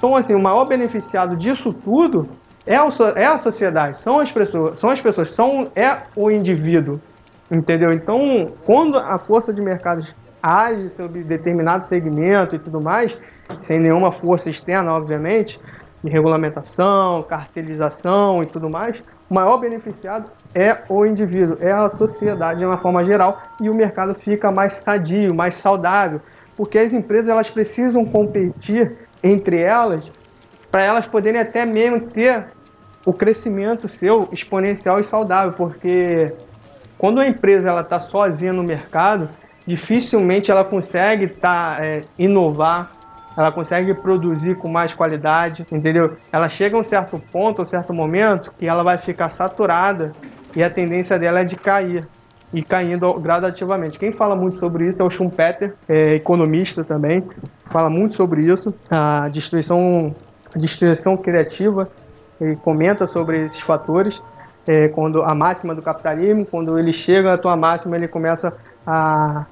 [0.04, 2.28] Então, assim, o maior beneficiado disso tudo
[2.66, 7.00] é, o, é a sociedade, são as pessoas, são as pessoas, são, é o indivíduo.
[7.50, 7.94] Entendeu?
[7.94, 13.18] Então, quando a força de mercados age sobre determinado segmento e tudo mais,
[13.60, 15.58] sem nenhuma força externa, obviamente,
[16.04, 22.60] de regulamentação, cartelização e tudo mais, o maior beneficiado é o indivíduo, é a sociedade
[22.60, 26.20] de uma forma geral e o mercado fica mais sadio, mais saudável,
[26.58, 30.12] porque as empresas elas precisam competir entre elas
[30.74, 32.48] para elas poderem até mesmo ter
[33.06, 36.34] o crescimento seu exponencial e saudável, porque
[36.98, 39.30] quando a empresa ela está sozinha no mercado,
[39.68, 42.92] dificilmente ela consegue tá, é, inovar,
[43.38, 46.18] ela consegue produzir com mais qualidade, entendeu?
[46.32, 50.12] Ela chega a um certo ponto, a um certo momento, que ela vai ficar saturada
[50.56, 52.08] e a tendência dela é de cair
[52.54, 53.98] e caindo gradativamente.
[53.98, 57.24] Quem fala muito sobre isso é o Schumpeter, é, economista também,
[57.72, 60.16] fala muito sobre isso, a destruição,
[60.54, 61.90] a destruição criativa,
[62.40, 64.22] ele comenta sobre esses fatores,
[64.68, 68.54] é, quando a máxima do capitalismo, quando ele chega à tua máxima, ele começa
[68.86, 69.46] a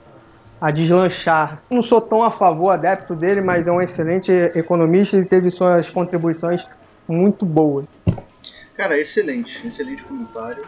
[0.61, 1.59] a deslanchar.
[1.67, 5.89] Não sou tão a favor, adepto dele, mas é um excelente economista e teve suas
[5.89, 6.63] contribuições
[7.07, 7.87] muito boas.
[8.75, 10.63] Cara, excelente, excelente comentário.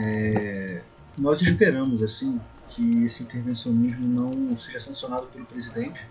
[0.00, 0.80] É...
[1.18, 6.06] Nós esperamos, assim, que esse intervencionismo não seja sancionado pelo presidente,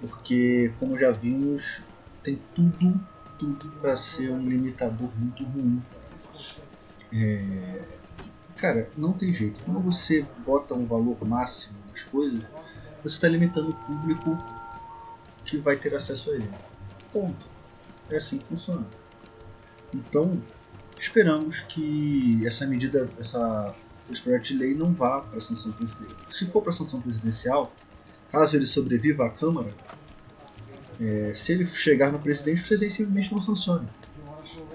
[0.00, 1.82] porque, como já vimos,
[2.22, 2.98] tem tudo,
[3.38, 5.82] tudo para ser um limitador muito ruim.
[7.12, 7.82] É...
[8.56, 9.62] Cara, não tem jeito.
[9.64, 11.78] Quando você bota um valor máximo
[12.10, 12.42] coisas,
[13.02, 14.36] você está limitando o público
[15.44, 16.50] que vai ter acesso a ele.
[17.12, 17.46] Ponto.
[18.10, 18.86] É assim que funciona.
[19.92, 20.40] Então,
[20.98, 23.74] esperamos que essa medida, essa,
[24.10, 26.18] esse projeto de lei não vá para a sanção presidencial.
[26.30, 27.72] Se for para a sanção presidencial,
[28.30, 29.68] caso ele sobreviva à Câmara,
[31.00, 33.88] é, se ele chegar no presidente, o presidente simplesmente não sancione.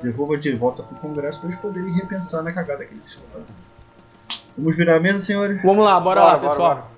[0.02, 3.24] Devolva de volta para o Congresso para eles poderem repensar na cagada que eles estão
[3.32, 3.74] fazendo.
[4.58, 5.62] Vamos virar a mesa, senhores?
[5.64, 6.76] Vamos lá, bora, bora lá, pessoal.
[6.76, 6.93] Bora.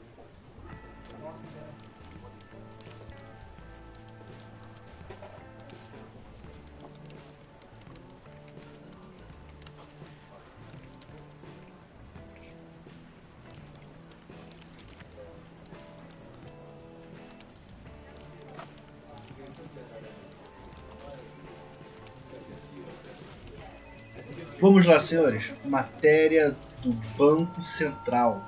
[24.65, 25.53] Vamos lá, senhores.
[25.63, 28.43] Matéria do Banco Central,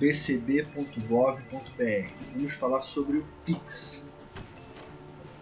[0.00, 1.42] bcb.gov.br.
[2.34, 4.02] Vamos falar sobre o PIX.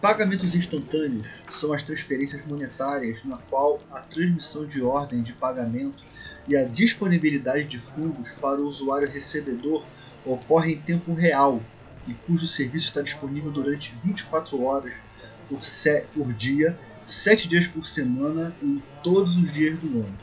[0.00, 6.02] Pagamentos instantâneos são as transferências monetárias na qual a transmissão de ordem de pagamento
[6.48, 9.84] e a disponibilidade de fundos para o usuário recebedor
[10.26, 11.62] ocorre em tempo real
[12.08, 14.94] e cujo serviço está disponível durante 24 horas
[15.48, 15.60] por,
[16.12, 16.76] por dia
[17.08, 20.16] sete dias por semana em todos os dias do ano.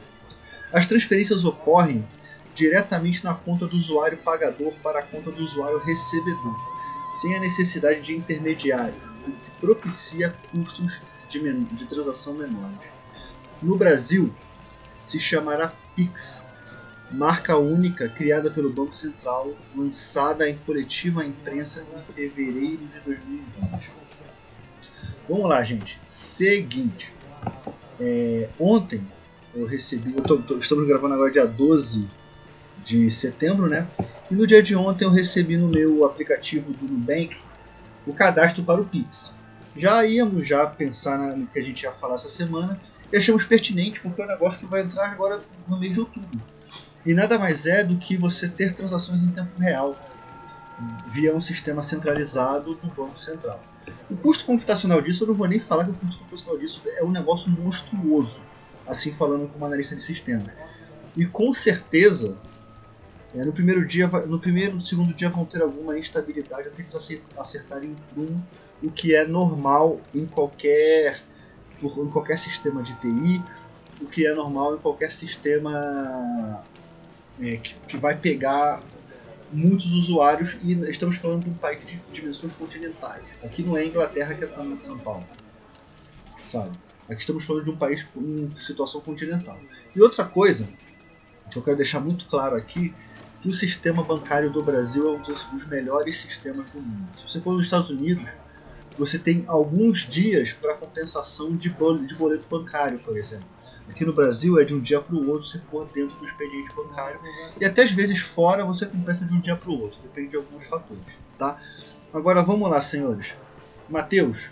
[0.71, 2.05] As transferências ocorrem
[2.53, 6.55] diretamente na conta do usuário pagador para a conta do usuário recebedor,
[7.21, 8.95] sem a necessidade de intermediário,
[9.27, 12.77] o que propicia custos de, de transação menores.
[13.61, 14.33] No Brasil,
[15.05, 16.43] se chamará PIX,
[17.11, 23.91] marca única criada pelo Banco Central, lançada em coletiva à imprensa em fevereiro de 2020.
[25.27, 26.04] Vamos lá, gente
[26.35, 27.13] seguinte.
[27.99, 29.01] É, ontem
[29.53, 30.13] eu recebi.
[30.15, 32.07] Eu tô, tô, estamos gravando agora dia 12
[32.83, 33.87] de setembro, né?
[34.29, 37.37] E no dia de ontem eu recebi no meu aplicativo do Nubank
[38.05, 39.33] o cadastro para o Pix.
[39.77, 42.79] Já íamos já pensar no que a gente ia falar essa semana
[43.11, 46.41] e achamos pertinente porque é um negócio que vai entrar agora no mês de outubro.
[47.05, 49.95] E nada mais é do que você ter transações em tempo real
[51.07, 53.61] via um sistema centralizado do Banco Central.
[54.09, 57.03] O custo computacional disso, eu não vou nem falar que o custo computacional disso é
[57.03, 58.41] um negócio monstruoso,
[58.87, 60.45] assim falando como analista de sistema.
[61.15, 62.35] E com certeza,
[63.33, 67.21] é, no primeiro dia, no primeiro, segundo dia vão ter alguma instabilidade até que eles
[67.37, 68.39] acertarem um,
[68.81, 71.21] o que é normal em qualquer,
[71.81, 73.43] em qualquer sistema de TI,
[74.01, 76.63] o que é normal em qualquer sistema
[77.41, 78.81] é, que, que vai pegar
[79.51, 83.23] muitos usuários e estamos falando de um país de dimensões continentais.
[83.43, 85.25] Aqui não é Inglaterra que é em São Paulo,
[86.47, 86.71] sabe?
[87.09, 89.59] Aqui estamos falando de um país com situação continental.
[89.95, 90.67] E outra coisa
[91.51, 92.93] que eu quero deixar muito claro aqui
[93.41, 97.07] que o sistema bancário do Brasil é um dos, melhores sistemas do mundo.
[97.15, 98.27] Se você for nos Estados Unidos,
[98.97, 103.54] você tem alguns dias para compensação de boleto bancário, por exemplo.
[103.89, 106.73] Aqui no Brasil é de um dia para o outro se for dentro do expediente
[106.75, 107.19] bancário.
[107.59, 110.37] E até às vezes fora você compensa de um dia para o outro, depende de
[110.37, 111.03] alguns fatores.
[111.37, 111.59] Tá?
[112.13, 113.33] Agora vamos lá, senhores.
[113.89, 114.49] Matheus,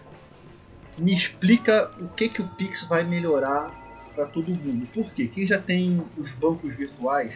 [0.97, 3.81] me explica o que, que o Pix vai melhorar
[4.13, 4.87] para todo mundo.
[4.93, 5.27] Por quê?
[5.27, 7.33] Quem já tem os bancos virtuais,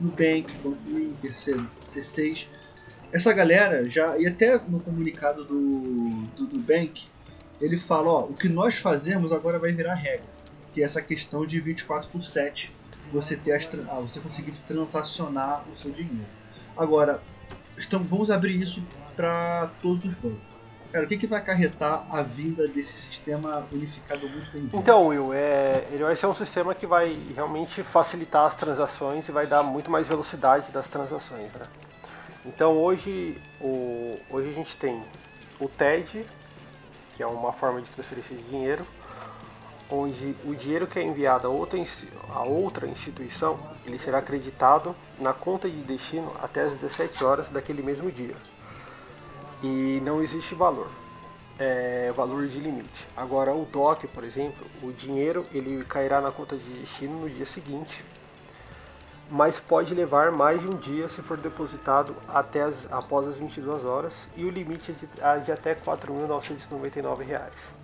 [0.00, 2.46] Nubank, Banco Inter, C6,
[3.12, 7.02] essa galera já, e até no comunicado do, do Nubank,
[7.60, 10.39] ele fala, ó, o que nós fazemos agora vai virar regra
[10.72, 12.72] que é essa questão de 24 por 7
[13.12, 16.28] você ter as, ah, você conseguir transacionar o seu dinheiro.
[16.76, 17.20] Agora,
[17.76, 18.82] estamos, vamos abrir isso
[19.16, 20.60] para todos os bancos.
[20.92, 25.32] Cara, o que, que vai acarretar a vinda desse sistema unificado muito bem Então, Will,
[25.32, 29.62] é, ele vai ser um sistema que vai realmente facilitar as transações e vai dar
[29.62, 31.52] muito mais velocidade das transações.
[31.52, 31.66] Né?
[32.44, 35.00] Então, hoje, o, hoje a gente tem
[35.60, 36.26] o TED,
[37.14, 38.84] que é uma forma de transferência de dinheiro,
[39.90, 41.78] onde o dinheiro que é enviado a outra,
[42.32, 47.82] a outra instituição, ele será acreditado na conta de destino até as 17 horas daquele
[47.82, 48.36] mesmo dia.
[49.62, 50.88] E não existe valor,
[51.58, 53.06] é, valor de limite.
[53.16, 57.44] Agora o DOC, por exemplo, o dinheiro ele cairá na conta de destino no dia
[57.44, 58.04] seguinte,
[59.30, 63.84] mas pode levar mais de um dia se for depositado até as, após as 22
[63.84, 67.79] horas e o limite é de, de até R$ 4.999.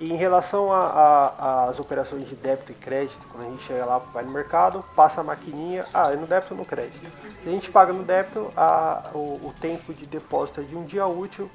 [0.00, 4.30] Em relação às operações de débito e crédito, quando a gente chega lá, vai no
[4.30, 7.06] mercado, passa a maquininha, ah, é no débito ou no crédito.
[7.42, 10.84] Se a gente paga no débito, a, o, o tempo de depósito é de um
[10.84, 11.50] dia útil,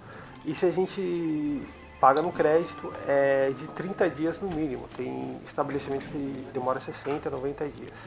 [0.46, 1.68] e se a gente
[2.00, 4.86] paga no crédito, é de 30 dias no mínimo.
[4.96, 7.98] Tem estabelecimentos que demoram 60, 90 dias.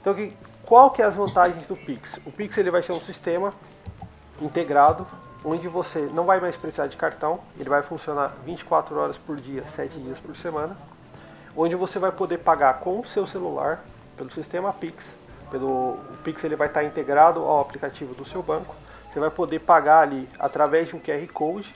[0.00, 2.16] Então, que, qual que é as vantagens do Pix?
[2.26, 3.54] O Pix ele vai ser um sistema
[4.40, 5.06] integrado
[5.44, 9.62] onde você não vai mais precisar de cartão, ele vai funcionar 24 horas por dia,
[9.64, 10.76] 7 dias por semana,
[11.56, 13.84] onde você vai poder pagar com o seu celular
[14.16, 15.04] pelo sistema Pix.
[15.50, 18.74] Pelo, o Pix ele vai estar integrado ao aplicativo do seu banco.
[19.10, 21.72] Você vai poder pagar ali através de um QR Code.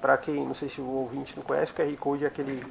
[0.00, 2.62] Para quem, não sei se o ouvinte não conhece, o QR Code é aquele,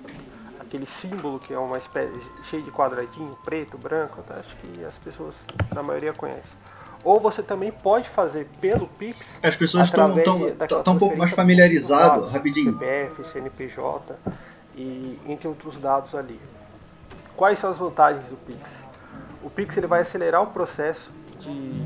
[0.59, 4.21] aquele símbolo que é uma espécie cheio de quadradinho, preto, branco.
[4.21, 4.35] Tá?
[4.35, 5.33] Acho que as pessoas,
[5.73, 6.53] na maioria, conhecem
[7.05, 9.39] ou você também pode fazer pelo Pix.
[9.41, 12.73] As pessoas estão um pouco mais familiarizadas, rapidinho.
[12.73, 14.15] CPF, CNPJ
[14.75, 16.41] e entre outros dados ali.
[17.37, 18.59] Quais são as vantagens do Pix?
[19.43, 21.85] O Pix ele vai acelerar o processo de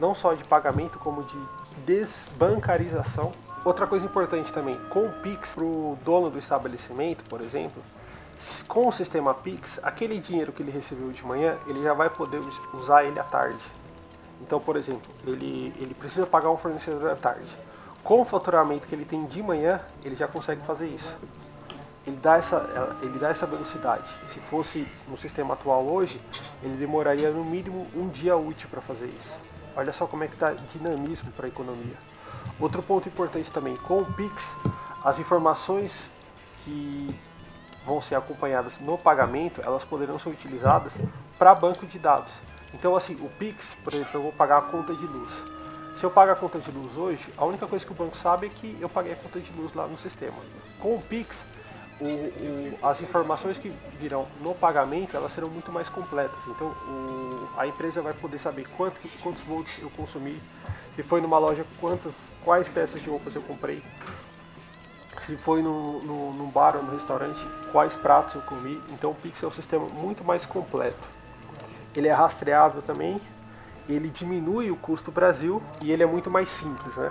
[0.00, 1.38] não só de pagamento como de
[1.84, 3.32] desbancarização.
[3.64, 7.82] Outra coisa importante também, com o Pix para o dono do estabelecimento, por exemplo,
[8.68, 12.40] com o sistema Pix, aquele dinheiro que ele recebeu de manhã, ele já vai poder
[12.74, 13.58] usar ele à tarde.
[14.40, 17.46] Então, por exemplo, ele, ele precisa pagar um fornecedor à tarde.
[18.04, 21.12] Com o faturamento que ele tem de manhã, ele já consegue fazer isso.
[22.06, 24.04] Ele dá essa, ele dá essa velocidade.
[24.32, 26.20] Se fosse no sistema atual hoje,
[26.62, 29.32] ele demoraria no mínimo um dia útil para fazer isso.
[29.74, 31.96] Olha só como é que está dinamismo para a economia.
[32.60, 34.54] Outro ponto importante também, com o Pix,
[35.04, 35.92] as informações
[36.64, 37.14] que
[37.84, 40.92] vão ser acompanhadas no pagamento, elas poderão ser utilizadas
[41.38, 42.32] para banco de dados.
[42.78, 45.32] Então, assim, o Pix, por exemplo, eu vou pagar a conta de luz.
[45.98, 48.48] Se eu pago a conta de luz hoje, a única coisa que o banco sabe
[48.48, 50.36] é que eu paguei a conta de luz lá no sistema.
[50.78, 51.38] Com o Pix,
[51.98, 56.38] o, o, as informações que virão no pagamento elas serão muito mais completas.
[56.48, 60.38] Então o, a empresa vai poder saber quanto, quantos volts eu consumi,
[60.94, 63.82] se foi numa loja, quantas, quais peças de roupas eu comprei,
[65.22, 67.40] se foi no, no, num bar ou no restaurante,
[67.72, 68.78] quais pratos eu comi.
[68.90, 71.15] Então o Pix é um sistema muito mais completo
[71.98, 73.20] ele é rastreável também,
[73.88, 77.10] ele diminui o custo Brasil e ele é muito mais simples, né?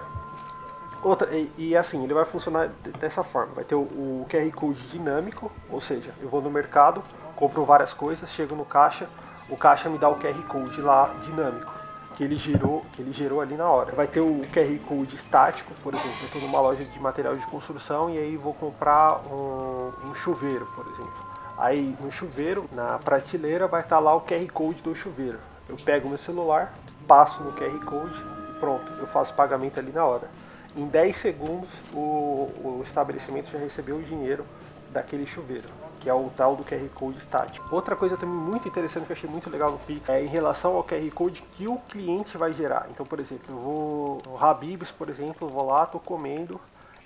[1.03, 2.67] Outra, e, e, assim, ele vai funcionar
[2.99, 7.03] dessa forma, vai ter o, o, QR Code dinâmico, ou seja, eu vou no mercado,
[7.35, 9.07] compro várias coisas, chego no caixa,
[9.47, 11.71] o caixa me dá o QR Code lá dinâmico,
[12.15, 13.93] que ele gerou, que ele gerou ali na hora.
[13.93, 17.45] Vai ter o QR Code estático, por exemplo, eu estou numa loja de material de
[17.47, 21.24] construção e aí vou comprar um, um chuveiro, por exemplo.
[21.57, 25.39] Aí no chuveiro, na prateleira, vai estar lá o QR Code do chuveiro.
[25.69, 26.73] Eu pego meu celular,
[27.07, 30.29] passo no QR Code e pronto, eu faço pagamento ali na hora.
[30.75, 34.45] Em 10 segundos o, o estabelecimento já recebeu o dinheiro
[34.91, 35.67] daquele chuveiro.
[35.99, 37.67] que é o tal do QR Code estático.
[37.73, 40.75] Outra coisa também muito interessante que eu achei muito legal no Pix é em relação
[40.75, 42.87] ao QR Code que o cliente vai gerar.
[42.91, 46.59] Então, por exemplo, eu vou no Habib's, por exemplo, vou lá, tô comendo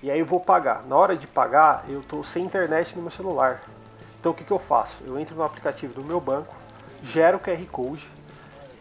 [0.03, 0.83] e aí eu vou pagar.
[0.87, 3.61] Na hora de pagar, eu tô sem internet no meu celular.
[4.19, 5.03] Então, o que, que eu faço?
[5.05, 6.55] Eu entro no aplicativo do meu banco,
[7.03, 8.09] gero o QR Code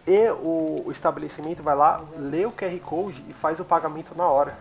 [0.07, 4.59] e o, estabelecimento vai lá, lê o QR Code e faz o pagamento na hora.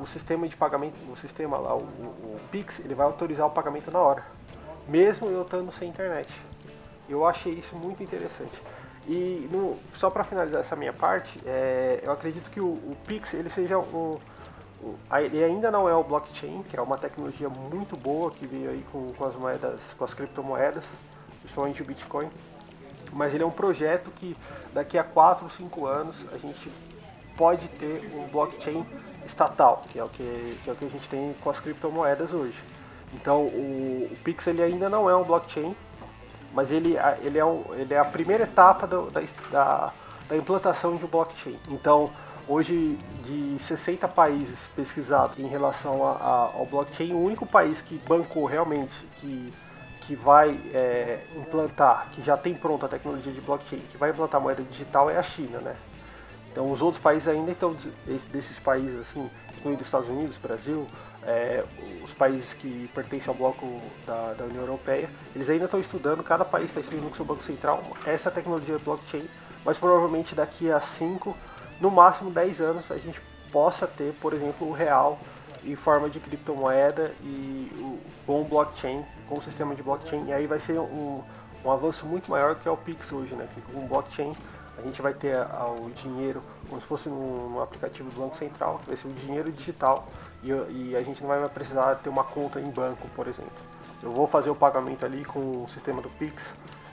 [0.00, 3.90] o sistema de pagamento, o sistema lá, o, o, Pix, ele vai autorizar o pagamento
[3.90, 4.38] na hora
[4.88, 6.32] mesmo eu estando sem internet.
[7.08, 8.60] Eu achei isso muito interessante.
[9.06, 13.34] E no, só para finalizar essa minha parte, é, eu acredito que o, o, Pix
[13.34, 14.18] ele seja um,
[15.20, 18.84] ele ainda não é o blockchain, que é uma tecnologia muito boa que veio aí
[18.92, 20.84] com, com as moedas, com as criptomoedas,
[21.40, 22.30] principalmente o Bitcoin.
[23.12, 24.36] Mas ele é um projeto que
[24.72, 26.70] daqui a 4 ou 5 anos a gente
[27.36, 28.86] pode ter um blockchain
[29.24, 32.32] estatal, que é o que, que, é o que a gente tem com as criptomoedas
[32.32, 32.58] hoje.
[33.14, 35.74] Então o, o Pix ele ainda não é um blockchain,
[36.52, 39.92] mas ele, ele, é, ele é a primeira etapa do, da, da,
[40.28, 41.58] da implantação de um blockchain.
[41.68, 42.10] Então
[42.48, 48.00] hoje de 60 países pesquisados em relação a, a, ao blockchain, o único país que
[48.08, 49.52] bancou realmente que
[50.08, 54.40] que vai é, implantar, que já tem pronta a tecnologia de blockchain, que vai implantar
[54.40, 55.76] moeda digital é a China, né?
[56.50, 57.76] Então os outros países ainda estão
[58.32, 60.88] desses países assim, incluindo Estados Unidos, Brasil,
[61.22, 61.62] é,
[62.02, 66.42] os países que pertencem ao bloco da, da, União Europeia, eles ainda estão estudando, cada
[66.42, 69.28] país está estudando com seu Banco Central essa tecnologia blockchain,
[69.62, 71.36] mas provavelmente daqui a 5,
[71.80, 73.20] no máximo 10 anos, a gente
[73.52, 75.18] possa ter, por exemplo, o real
[75.64, 80.46] em forma de criptomoeda e o, com blockchain, com o sistema de blockchain, e aí
[80.46, 81.22] vai ser um,
[81.64, 83.48] um avanço muito maior que é o Pix hoje, né?
[83.54, 84.32] Que com blockchain
[84.78, 88.86] a gente vai ter o dinheiro como se fosse no aplicativo do Banco Central, que
[88.86, 90.08] vai ser o dinheiro digital
[90.42, 93.50] e, e, a gente não vai precisar ter uma conta em banco, por exemplo.
[94.00, 96.42] Eu vou fazer o pagamento ali com o sistema do Pix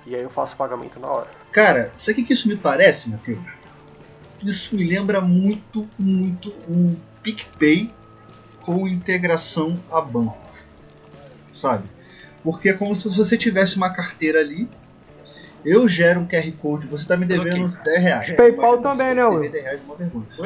[0.08, 1.28] e aí eu faço o pagamento na hora.
[1.52, 3.40] Cara, sabe o que isso me parece, Matheus?
[4.44, 7.92] Isso me lembra muito, muito um PicPay
[8.62, 10.38] com integração a banco,
[11.52, 11.88] sabe?
[12.44, 14.68] Porque é como se você tivesse uma carteira ali,
[15.64, 17.84] eu gero um QR Code, você está me devendo okay.
[17.84, 18.32] 10 reais.
[18.38, 19.52] PayPal também, né, Will?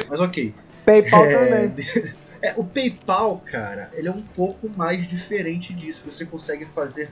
[0.08, 0.54] Mas ok.
[0.84, 1.74] PayPal é, também.
[2.42, 6.02] É, o PayPal, cara, ele é um pouco mais diferente disso.
[6.06, 7.10] Você consegue fazer.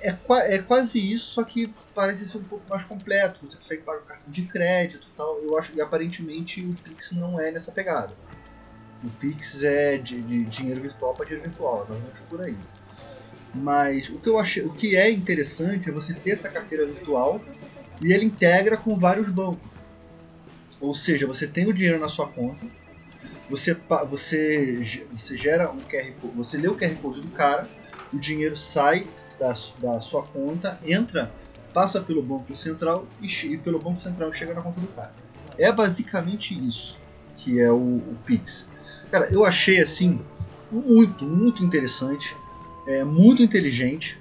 [0.00, 0.16] É,
[0.54, 3.46] é, quase isso, só que parece ser um pouco mais completo.
[3.46, 5.38] Você consegue pagar o cartão de crédito e tal.
[5.42, 8.12] Eu acho que aparentemente o Pix não é nessa pegada.
[9.02, 12.56] O Pix é de, de dinheiro virtual para dinheiro virtual, exatamente por aí.
[13.54, 17.40] Mas o que eu achei, o que é interessante é você ter essa carteira virtual
[18.00, 19.68] e ele integra com vários bancos.
[20.80, 22.64] Ou seja, você tem o dinheiro na sua conta,
[23.50, 23.76] você,
[24.08, 27.68] você, você gera um QR Code, você lê o QR Code do cara,
[28.12, 29.06] o dinheiro sai
[29.38, 31.30] da, da sua conta, entra,
[31.72, 35.12] passa pelo Banco Central e, e, pelo Banco Central chega na conta do cara.
[35.56, 36.96] É basicamente isso
[37.38, 38.66] que é o, o Pix.
[39.10, 40.20] Cara, eu achei assim
[40.70, 42.36] muito, muito interessante,
[42.86, 44.20] é, muito inteligente,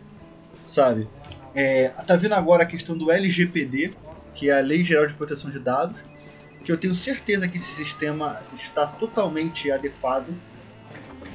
[0.66, 1.08] sabe?
[1.54, 3.92] É, tá vendo agora a questão do LGPD,
[4.34, 6.00] que é a Lei Geral de Proteção de Dados,
[6.64, 10.34] que eu tenho certeza que esse sistema está totalmente adequado,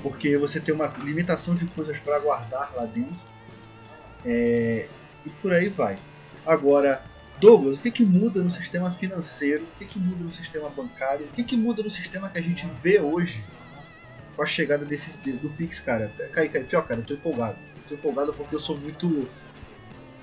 [0.02, 3.31] porque você tem uma limitação de coisas para guardar lá dentro.
[4.24, 4.88] É,
[5.26, 5.98] e por aí vai.
[6.46, 7.02] Agora,
[7.40, 9.64] Douglas, o que, que muda no sistema financeiro?
[9.64, 11.26] O que, que muda no sistema bancário?
[11.26, 13.42] O que, que muda no sistema que a gente vê hoje
[14.36, 16.12] com a chegada desse, do Pix, cara?
[16.32, 17.56] Cai, cai, pior, cara, eu tô empolgado.
[17.76, 19.28] Eu tô empolgado porque eu sou muito.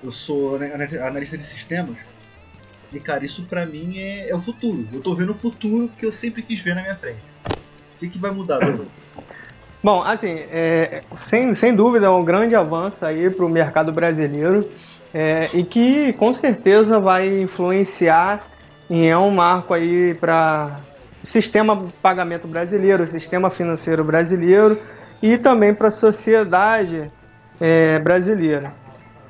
[0.02, 1.96] Eu sou analista de sistemas
[2.92, 4.88] e, cara, isso pra mim é, é o futuro.
[4.92, 7.22] Eu tô vendo o futuro que eu sempre quis ver na minha frente.
[7.94, 8.90] O que, que vai mudar, Dudu?
[9.82, 14.68] Bom, assim, é, sem, sem dúvida é um grande avanço aí para o mercado brasileiro
[15.14, 18.40] é, e que com certeza vai influenciar
[18.90, 20.76] e é um marco aí para
[21.22, 24.78] o sistema pagamento brasileiro, o sistema financeiro brasileiro
[25.22, 27.10] e também para a sociedade
[27.58, 28.74] é, brasileira.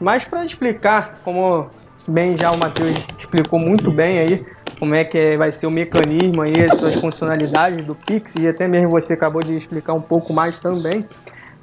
[0.00, 1.70] Mas para explicar, como
[2.08, 4.46] bem já o Matheus explicou muito bem aí
[4.80, 8.66] como é que vai ser o mecanismo aí, as suas funcionalidades do Pix e até
[8.66, 11.06] mesmo você acabou de explicar um pouco mais também.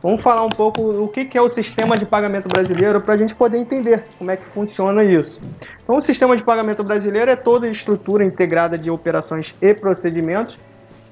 [0.04, 3.34] Vamos falar um pouco o que é o sistema de pagamento brasileiro para a gente
[3.34, 5.42] poder entender como é que funciona isso.
[5.84, 10.56] Então, o sistema de pagamento brasileiro é toda a estrutura integrada de operações e procedimentos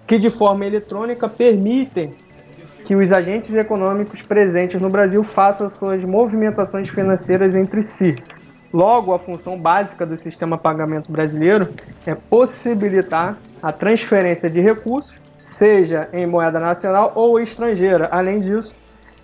[0.05, 2.13] que, de forma eletrônica, permitem
[2.85, 8.13] que os agentes econômicos presentes no Brasil façam suas movimentações financeiras entre si,
[8.75, 11.73] Logo, a função básica do sistema pagamento brasileiro
[12.05, 18.09] é possibilitar a transferência de recursos, seja em moeda nacional ou estrangeira.
[18.11, 18.75] Além disso,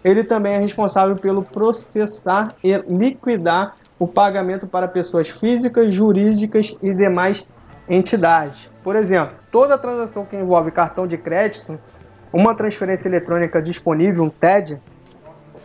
[0.05, 6.93] ele também é responsável pelo processar e liquidar o pagamento para pessoas físicas, jurídicas e
[6.93, 7.45] demais
[7.89, 8.69] entidades.
[8.81, 11.77] Por exemplo, toda transação que envolve cartão de crédito,
[12.31, 14.79] uma transferência eletrônica disponível, um TED,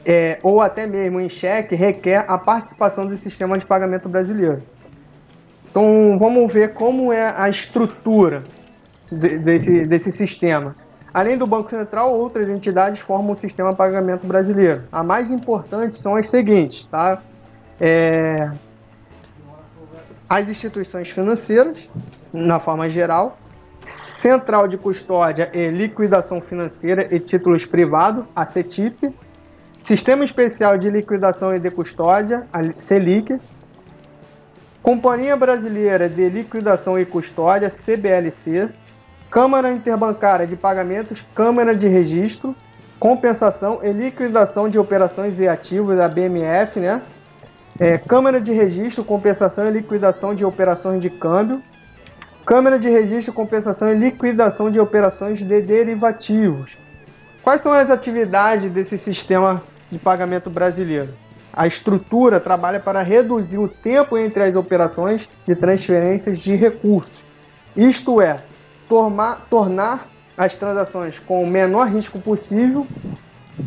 [0.07, 4.63] é, ou até mesmo em cheque, requer a participação do sistema de pagamento brasileiro.
[5.69, 8.45] Então vamos ver como é a estrutura
[9.11, 10.77] de, desse, desse sistema.
[11.13, 14.85] Além do Banco Central, outras entidades formam o sistema de pagamento brasileiro.
[14.93, 17.21] A mais importante são as seguintes, tá?
[17.81, 18.51] É,
[20.29, 21.89] as instituições financeiras,
[22.33, 23.39] na forma geral,
[23.87, 29.15] Central de Custódia e Liquidação Financeira e Títulos Privados, a CETIP,
[29.87, 33.39] Sistema Especial de Liquidação e de Custódia, a CELIC,
[34.83, 38.69] Companhia Brasileira de Liquidação e Custódia, CBLC,
[39.31, 42.53] Câmara Interbancária de Pagamentos, Câmara de Registro,
[42.99, 47.01] Compensação e Liquidação de Operações e Ativos, a BMF, né?
[47.79, 51.63] É, Câmara de Registro, Compensação e Liquidação de Operações de Câmbio,
[52.45, 56.77] Câmara de Registro, Compensação e Liquidação de Operações de Derivativos.
[57.41, 61.15] Quais são as atividades desse sistema de pagamento brasileiro?
[61.53, 67.25] A estrutura trabalha para reduzir o tempo entre as operações de transferências de recursos,
[67.77, 68.43] isto é,
[68.89, 72.87] tornar, tornar as transações com o menor risco possível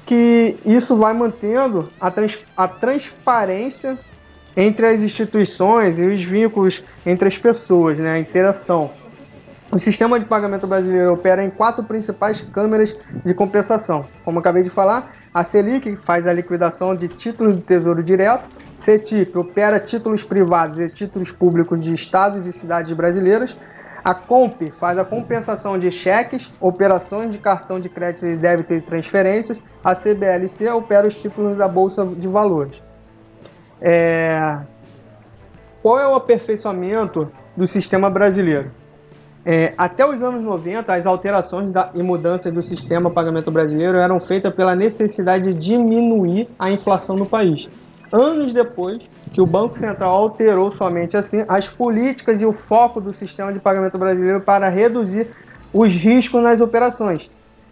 [0.05, 3.97] que isso vai mantendo a, trans, a transparência
[4.55, 8.91] entre as instituições e os vínculos entre as pessoas, né, a interação.
[9.71, 14.07] O sistema de pagamento brasileiro opera em quatro principais câmeras de compensação.
[14.25, 18.49] Como acabei de falar, a Selic faz a liquidação de títulos do Tesouro Direto,
[18.79, 23.55] CETIP opera títulos privados e títulos públicos de estados e cidades brasileiras,
[24.03, 28.81] a Comp faz a compensação de cheques, operações de cartão de crédito e débito e
[28.81, 29.57] transferências.
[29.83, 32.81] A CBLC opera os títulos da Bolsa de Valores.
[33.81, 34.57] É...
[35.81, 38.71] Qual é o aperfeiçoamento do sistema brasileiro?
[39.45, 44.19] É, até os anos 90, as alterações da, e mudanças do sistema pagamento brasileiro eram
[44.19, 47.69] feitas pela necessidade de diminuir a inflação no país
[48.11, 48.99] anos depois
[49.31, 53.59] que o Banco Central alterou somente assim as políticas e o foco do sistema de
[53.59, 55.27] pagamento brasileiro para reduzir
[55.73, 57.29] os riscos nas operações.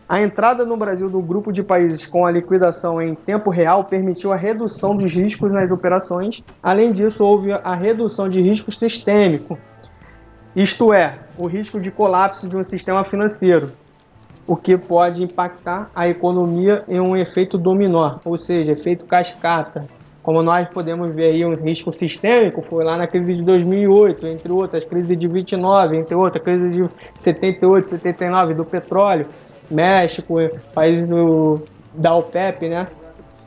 [0.07, 4.31] A entrada no Brasil do grupo de países com a liquidação em tempo real permitiu
[4.31, 6.41] a redução dos riscos nas operações.
[6.63, 9.57] Além disso, houve a redução de risco sistêmico,
[10.57, 13.71] isto é, o risco de colapso de um sistema financeiro,
[14.47, 19.87] o que pode impactar a economia em um efeito dominó, ou seja, efeito cascata,
[20.23, 24.51] como nós podemos ver aí um risco sistêmico, foi lá na crise de 2008, entre
[24.51, 29.27] outras, crise de 29, entre outras, crise de 78, 79 do petróleo,
[29.69, 30.37] México,
[30.73, 31.61] países do,
[31.93, 32.87] da OPEP, né?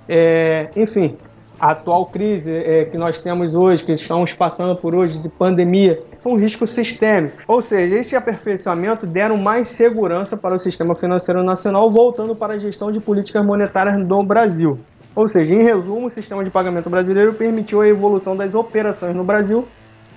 [0.08, 1.16] É, enfim,
[1.58, 6.00] a atual crise é, que nós temos hoje, que estamos passando por hoje de pandemia,
[6.22, 7.44] são riscos sistêmicos.
[7.48, 12.58] Ou seja, esse aperfeiçoamento deram mais segurança para o sistema financeiro nacional, voltando para a
[12.58, 14.78] gestão de políticas monetárias no Brasil.
[15.14, 19.24] Ou seja, em resumo, o sistema de pagamento brasileiro permitiu a evolução das operações no
[19.24, 19.66] Brasil.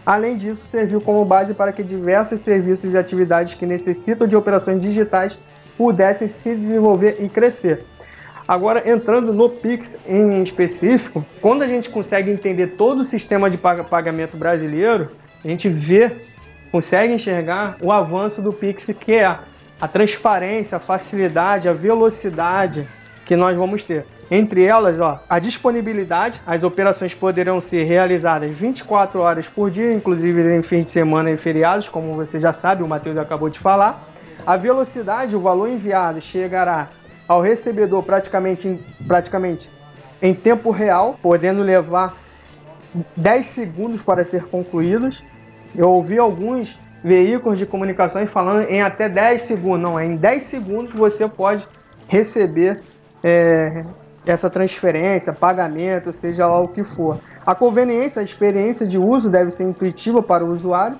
[0.06, 4.80] Além disso, serviu como base para que diversos serviços e atividades que necessitam de operações
[4.80, 5.40] digitais
[5.78, 7.86] pudessem se desenvolver e crescer.
[8.46, 13.58] Agora, entrando no Pix em específico, quando a gente consegue entender todo o sistema de
[13.58, 15.10] pagamento brasileiro,
[15.44, 16.12] a gente vê,
[16.72, 22.88] consegue enxergar o avanço do Pix, que é a transparência, a facilidade, a velocidade
[23.26, 24.06] que nós vamos ter.
[24.32, 30.56] Entre elas, ó, a disponibilidade, as operações poderão ser realizadas 24 horas por dia, inclusive
[30.56, 34.10] em fins de semana e feriados, como você já sabe, o Matheus acabou de falar.
[34.46, 36.90] A velocidade, o valor enviado chegará
[37.28, 39.70] ao recebedor praticamente praticamente
[40.22, 42.18] em tempo real, podendo levar
[43.18, 45.24] 10 segundos para ser concluídos.
[45.76, 49.82] Eu ouvi alguns veículos de comunicação falando em até 10 segundos.
[49.82, 51.68] Não, em 10 segundos você pode
[52.08, 52.82] receber
[53.24, 53.84] é,
[54.26, 57.20] essa transferência, pagamento, seja lá o que for.
[57.46, 60.98] A conveniência, a experiência de uso deve ser intuitiva para o usuário.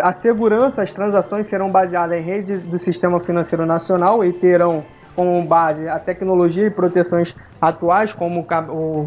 [0.00, 4.84] A segurança, as transações serão baseadas em rede do Sistema Financeiro Nacional e terão
[5.14, 8.46] como base a tecnologia e proteções atuais, como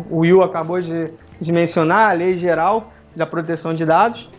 [0.09, 4.29] o Will acabou de, de mencionar, a Lei Geral da Proteção de Dados.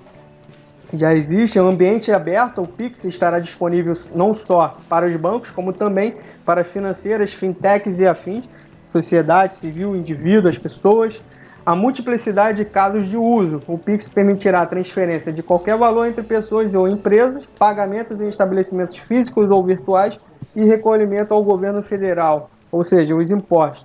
[0.92, 5.72] Já existe, um ambiente aberto, o Pix estará disponível não só para os bancos, como
[5.72, 6.14] também
[6.44, 8.44] para financeiras, fintechs e afins,
[8.84, 11.20] sociedade civil, indivíduo, as pessoas,
[11.64, 13.60] a multiplicidade de casos de uso.
[13.66, 18.96] O Pix permitirá a transferência de qualquer valor entre pessoas ou empresas, pagamento em estabelecimentos
[18.96, 20.16] físicos ou virtuais
[20.54, 23.84] e recolhimento ao governo federal, ou seja, os impostos.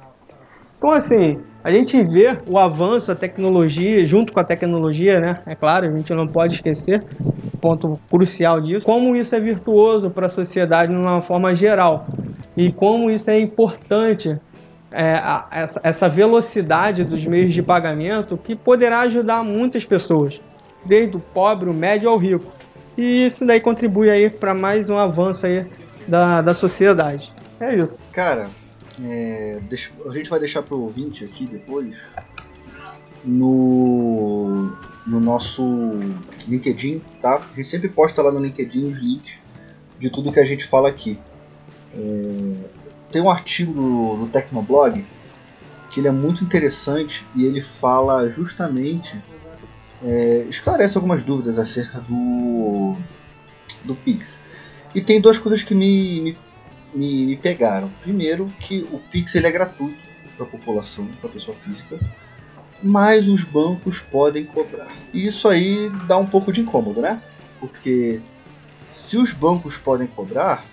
[0.77, 5.41] Então, assim, a gente vê o avanço, a tecnologia, junto com a tecnologia, né?
[5.45, 7.03] É claro, a gente não pode esquecer,
[7.59, 12.07] ponto crucial disso, como isso é virtuoso para a sociedade de uma forma geral
[12.57, 14.37] e como isso é importante
[14.91, 20.41] é, essa, essa velocidade dos meios de pagamento que poderá ajudar muitas pessoas,
[20.83, 22.51] desde o pobre, o médio ao rico.
[22.97, 25.65] E isso daí contribui aí para mais um avanço aí
[26.07, 27.31] da, da sociedade.
[27.59, 27.97] É isso.
[28.11, 28.47] Cara,
[29.03, 31.97] é, deixa, a gente vai deixar para o ouvinte aqui depois
[33.23, 34.71] no,
[35.05, 35.63] no nosso
[36.47, 37.35] LinkedIn, tá?
[37.35, 39.33] A gente sempre posta lá no LinkedIn os links
[39.99, 41.19] de tudo que a gente fala aqui.
[41.93, 42.53] É,
[43.11, 45.05] tem um artigo do, do Tecnoblog
[45.89, 49.17] que ele é muito interessante e ele fala justamente
[50.03, 52.95] é, esclarece algumas dúvidas acerca do
[53.83, 54.37] do Pix.
[54.93, 56.37] E tem duas coisas que me, me,
[56.93, 57.89] me, me pegaram.
[58.01, 59.97] Primeiro, que o Pix ele é gratuito
[60.35, 61.99] para a população, para a pessoa física,
[62.81, 64.87] mas os bancos podem cobrar.
[65.13, 67.21] E isso aí dá um pouco de incômodo, né?
[67.59, 68.19] Porque
[68.93, 70.65] se os bancos podem cobrar,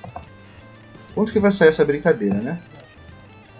[1.18, 2.60] Onde que vai sair essa brincadeira, né?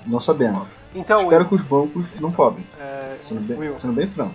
[0.06, 0.68] Não sabemos.
[0.94, 2.64] Então, Espero que os bancos não cobrem.
[2.78, 3.78] É, sendo, bem, Will.
[3.80, 4.34] sendo bem franco.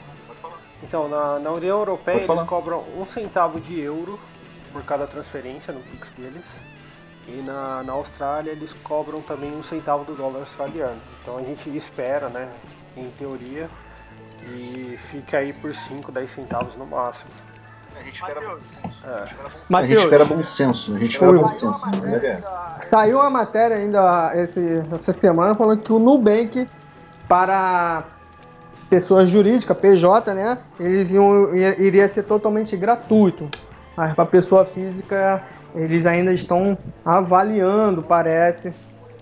[0.83, 4.19] Então, na, na União Europeia eles cobram um centavo de euro
[4.73, 6.43] por cada transferência no Pix deles.
[7.27, 10.99] E na, na Austrália eles cobram também um centavo do dólar australiano.
[11.21, 12.49] Então a gente espera, né,
[12.97, 13.69] em teoria,
[14.39, 17.31] que fique aí por 5, 10 centavos no máximo.
[17.95, 19.07] A gente espera bom senso.
[19.07, 19.75] É.
[19.75, 20.95] A gente espera bom senso.
[20.95, 21.81] A gente espera bom senso.
[22.81, 26.67] Saiu uma matéria ainda esse, essa semana falando que o Nubank
[27.27, 28.03] para
[28.89, 30.57] pessoas jurídicas, PJ, né?
[30.79, 33.49] Eles iam, iria ser totalmente gratuito.
[33.95, 35.43] Mas para pessoa física,
[35.75, 38.73] eles ainda estão avaliando, parece,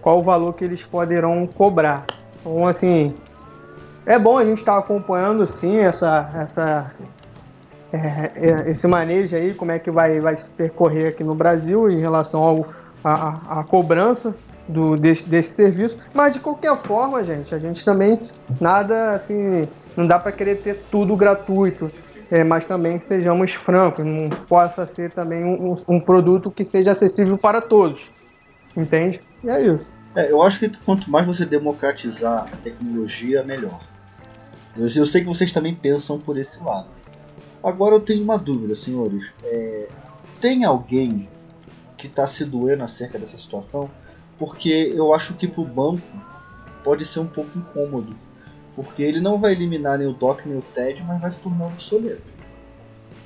[0.02, 2.06] qual o valor que eles poderão cobrar.
[2.40, 3.14] Então, assim,
[4.06, 6.92] é bom a gente estar tá acompanhando, sim, essa, essa
[7.94, 11.90] é, é, esse manejo aí, como é que vai, vai se percorrer aqui no Brasil
[11.90, 12.66] em relação ao,
[13.04, 14.34] a, a cobrança
[14.68, 15.98] do, desse, desse serviço.
[16.14, 18.20] Mas de qualquer forma, gente, a gente também
[18.60, 21.92] nada assim, não dá para querer ter tudo gratuito.
[22.32, 27.38] É, mas também sejamos francos, não possa ser também um, um, produto que seja acessível
[27.38, 28.10] para todos.
[28.76, 29.22] Entende?
[29.44, 29.94] E é isso.
[30.16, 33.82] É, eu acho que quanto mais você democratizar a tecnologia, melhor.
[34.78, 36.88] Eu, eu sei que vocês também pensam por esse lado.
[37.62, 39.30] Agora eu tenho uma dúvida, senhores.
[39.44, 39.90] É,
[40.40, 41.28] tem alguém
[41.98, 43.90] que está se doendo acerca dessa situação?
[44.40, 46.02] Porque eu acho que para o banco
[46.82, 48.16] pode ser um pouco incômodo.
[48.76, 51.66] Porque ele não vai eliminar nem o DOC nem o TED, mas vai se tornar
[51.68, 52.22] obsoleto.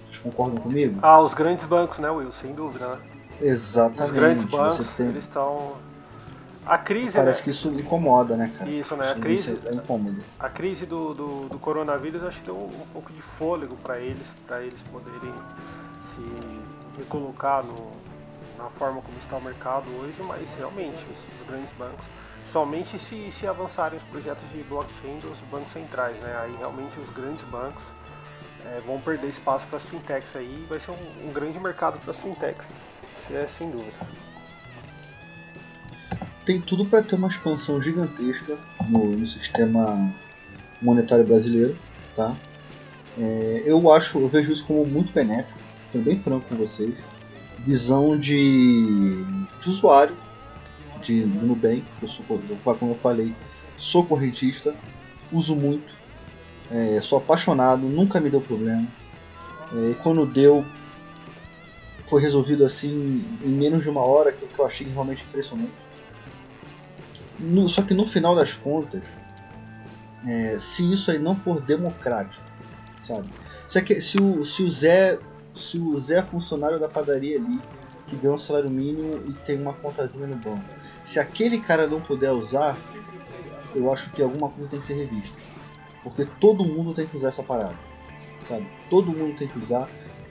[0.05, 0.99] Vocês concordam comigo?
[1.01, 2.31] Ah, os grandes bancos, né, Will?
[2.31, 2.97] Sem dúvida, né?
[3.41, 4.03] Exatamente.
[4.03, 5.07] Os grandes bancos, tem...
[5.07, 5.73] eles estão
[6.65, 7.43] a crise, Parece né?
[7.43, 8.69] que isso incomoda, né, cara?
[8.69, 9.11] Isso, né?
[9.11, 10.17] A crise, é incômodo.
[10.39, 13.99] A crise do, do, do coronavírus acho que deu um, um pouco de fôlego para
[13.99, 15.33] eles, para eles poderem
[16.15, 17.91] se recolocar no,
[18.57, 22.03] na forma como está o mercado hoje, mas realmente os grandes bancos,
[22.55, 26.37] somente se, se avançarem os projetos de blockchain dos bancos centrais, né?
[26.41, 27.83] Aí realmente os grandes bancos
[28.65, 32.11] é, vão perder espaço para as fintechs aí, vai ser um, um grande mercado para
[32.11, 32.65] as fintechs,
[33.29, 33.91] é sem dúvida
[36.45, 38.55] tem tudo para ter uma expansão gigantesca
[38.87, 40.13] no, no, sistema
[40.79, 41.75] monetário brasileiro,
[42.15, 42.35] tá?
[43.17, 45.59] É, eu acho, eu vejo isso como muito benéfico,
[45.91, 46.93] sendo bem franco com vocês.
[47.65, 49.25] Visão de,
[49.59, 50.15] de usuário
[51.05, 53.33] de Nubank, eu sou, como eu falei,
[53.77, 54.75] sou correntista,
[55.31, 55.93] uso muito,
[56.71, 58.85] é, sou apaixonado, nunca me deu problema.
[59.73, 60.65] É, quando deu,
[62.01, 65.71] foi resolvido assim em menos de uma hora, que, que eu achei realmente impressionante.
[67.39, 69.03] No, só que no final das contas,
[70.25, 72.45] é, se isso aí não for democrático,
[73.03, 73.29] sabe?
[73.67, 75.19] Se, é se, o, se, o Zé,
[75.55, 77.59] se o Zé é funcionário da padaria ali,
[78.07, 80.63] que ganha um salário mínimo e tem uma contazinha no banco,
[81.05, 82.77] se aquele cara não puder usar,
[83.73, 85.37] eu acho que alguma coisa tem que ser revista.
[86.03, 87.75] Porque todo mundo tem que usar essa parada,
[88.47, 88.67] sabe?
[88.89, 89.89] Todo mundo tem que usar,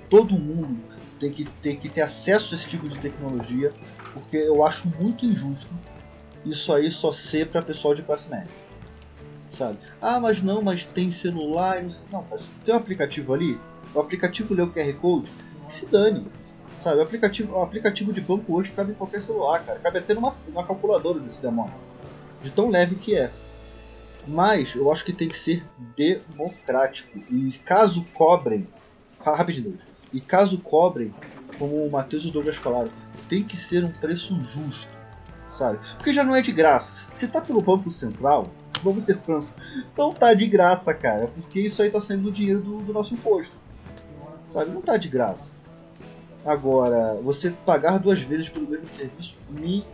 [0.08, 0.80] todo mundo
[1.18, 3.72] tem que, tem que ter acesso a esse tipo de tecnologia,
[4.12, 5.68] porque eu acho muito injusto
[6.44, 8.50] isso aí só ser para pessoal de classe média.
[9.50, 9.78] Sabe?
[10.00, 11.82] Ah, mas não, mas tem celular.
[12.10, 13.58] Não, mas tem um aplicativo ali.
[13.94, 15.28] O aplicativo lê o QR Code.
[15.68, 16.26] Se dane.
[16.84, 16.98] Sabe?
[16.98, 19.78] O aplicativo, o aplicativo de banco hoje cabe em qualquer celular, cara.
[19.78, 21.72] Cabe até numa, numa calculadora desse demônio.
[22.42, 23.32] De tão leve que é.
[24.28, 25.64] Mas eu acho que tem que ser
[25.96, 27.18] democrático.
[27.30, 28.68] E caso cobrem.
[29.18, 29.78] Rapidinho.
[30.12, 31.14] E caso cobrem,
[31.58, 32.90] como o Matheus e o Douglas falaram,
[33.30, 34.94] tem que ser um preço justo
[35.54, 35.78] sabe?
[35.96, 37.10] Porque já não é de graça.
[37.10, 38.50] Se tá pelo Banco Central,
[38.82, 39.48] vamos ser francos.
[39.96, 43.14] Não tá de graça, cara, porque isso aí tá saindo do dinheiro do, do nosso
[43.14, 43.56] imposto.
[44.48, 44.70] Sabe?
[44.70, 45.50] Não tá de graça.
[46.46, 49.84] Agora, você pagar duas vezes pelo mesmo serviço, me,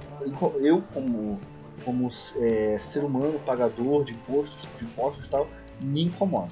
[0.61, 1.39] eu como,
[1.85, 5.47] como é, ser humano, pagador de impostos, de impostos e tal,
[5.81, 6.51] me incomoda.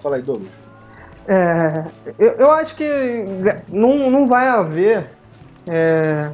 [0.00, 0.50] Fala aí, Douglas.
[1.26, 1.86] É,
[2.18, 2.84] eu, eu acho que
[3.68, 5.08] não, não vai haver
[5.66, 6.30] é,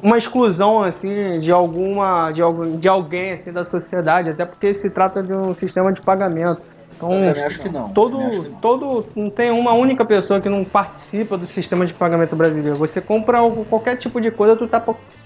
[0.00, 4.90] uma exclusão assim de alguma de, algum, de alguém assim da sociedade, até porque se
[4.90, 6.62] trata de um sistema de pagamento.
[6.94, 7.88] Então, eu acho que não.
[7.90, 8.60] Todo, que não.
[8.60, 12.76] todo não tem uma única pessoa que não participa do sistema de pagamento brasileiro.
[12.78, 13.38] Você compra
[13.68, 14.82] qualquer tipo de coisa, tu tá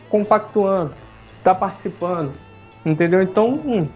[0.08, 0.94] compactuando,
[1.42, 2.32] tá participando,
[2.84, 3.22] entendeu?
[3.22, 3.88] Então hum,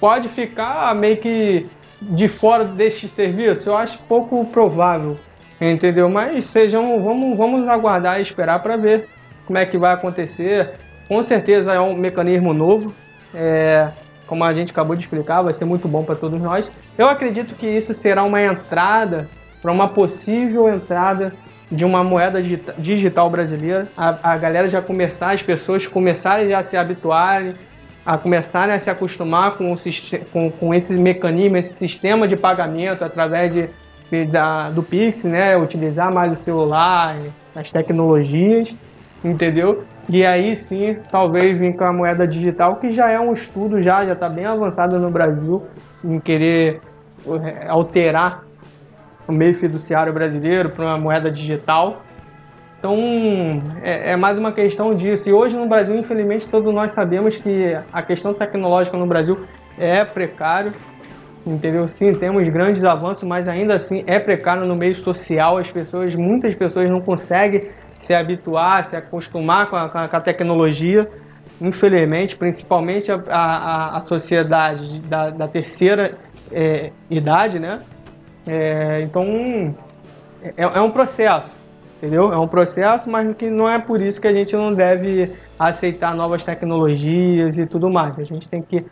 [0.00, 1.66] pode ficar meio que
[2.00, 3.68] de fora deste serviço.
[3.68, 5.16] Eu acho pouco provável,
[5.60, 6.08] entendeu?
[6.08, 9.08] Mas sejam, vamos, vamos aguardar e esperar para ver
[9.46, 10.72] como é que vai acontecer.
[11.06, 12.94] Com certeza é um mecanismo novo,
[13.34, 13.88] é,
[14.30, 16.70] como a gente acabou de explicar, vai ser muito bom para todos nós.
[16.96, 19.28] Eu acredito que isso será uma entrada
[19.60, 21.32] para uma possível entrada
[21.70, 22.40] de uma moeda
[22.78, 23.88] digital brasileira.
[23.96, 27.54] A, a galera já começar, as pessoas começarem a se habituarem,
[28.06, 29.76] a começarem a se acostumar com, o,
[30.32, 33.68] com, com esse mecanismo, esse sistema de pagamento através de,
[34.12, 35.56] de da, do Pix, né?
[35.56, 37.16] Utilizar mais o celular,
[37.56, 38.72] as tecnologias
[39.24, 39.84] entendeu?
[40.08, 44.04] E aí sim, talvez vir com a moeda digital, que já é um estudo, já
[44.04, 45.64] está bem avançado no Brasil,
[46.04, 46.80] em querer
[47.26, 48.44] eh, alterar
[49.28, 52.02] o meio fiduciário brasileiro para uma moeda digital.
[52.78, 52.96] Então,
[53.82, 55.28] é, é, mais uma questão disso.
[55.28, 59.38] E hoje no Brasil, infelizmente, todos nós sabemos que a questão tecnológica no Brasil
[59.78, 60.72] é precário,
[61.46, 61.86] entendeu?
[61.88, 65.58] Sim, temos grandes avanços, mas ainda assim é precário no meio social.
[65.58, 67.68] As pessoas, muitas pessoas não conseguem
[68.00, 71.08] se habituar, se acostumar com a, com a tecnologia.
[71.60, 76.16] Infelizmente, principalmente a, a, a sociedade da, da terceira
[76.50, 77.80] é, idade, né?
[78.46, 79.24] É, então,
[80.42, 81.54] é, é um processo,
[81.98, 82.32] entendeu?
[82.32, 86.14] É um processo, mas que não é por isso que a gente não deve aceitar
[86.14, 88.18] novas tecnologias e tudo mais.
[88.18, 88.84] A gente tem que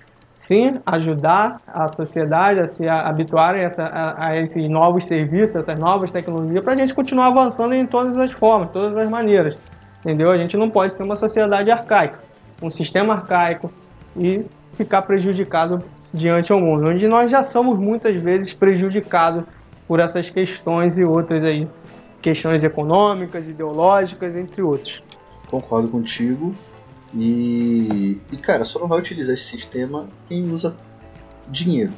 [0.49, 6.11] sim ajudar a sociedade a se habituarem a, a, a esses novos serviços, essas novas
[6.11, 9.59] tecnologias, para a gente continuar avançando em todas as formas, todas as maneiras.
[10.01, 10.31] Entendeu?
[10.31, 12.19] A gente não pode ser uma sociedade arcaica,
[12.63, 13.71] um sistema arcaico
[14.17, 15.83] e ficar prejudicado
[16.15, 19.45] diante ao mundo, onde nós já somos muitas vezes prejudicados
[19.87, 21.69] por essas questões e outras aí,
[22.23, 25.03] questões econômicas, ideológicas, entre outros.
[25.51, 26.55] Concordo contigo.
[27.15, 30.75] E, e cara, só não vai utilizar esse sistema quem usa
[31.49, 31.93] dinheiro.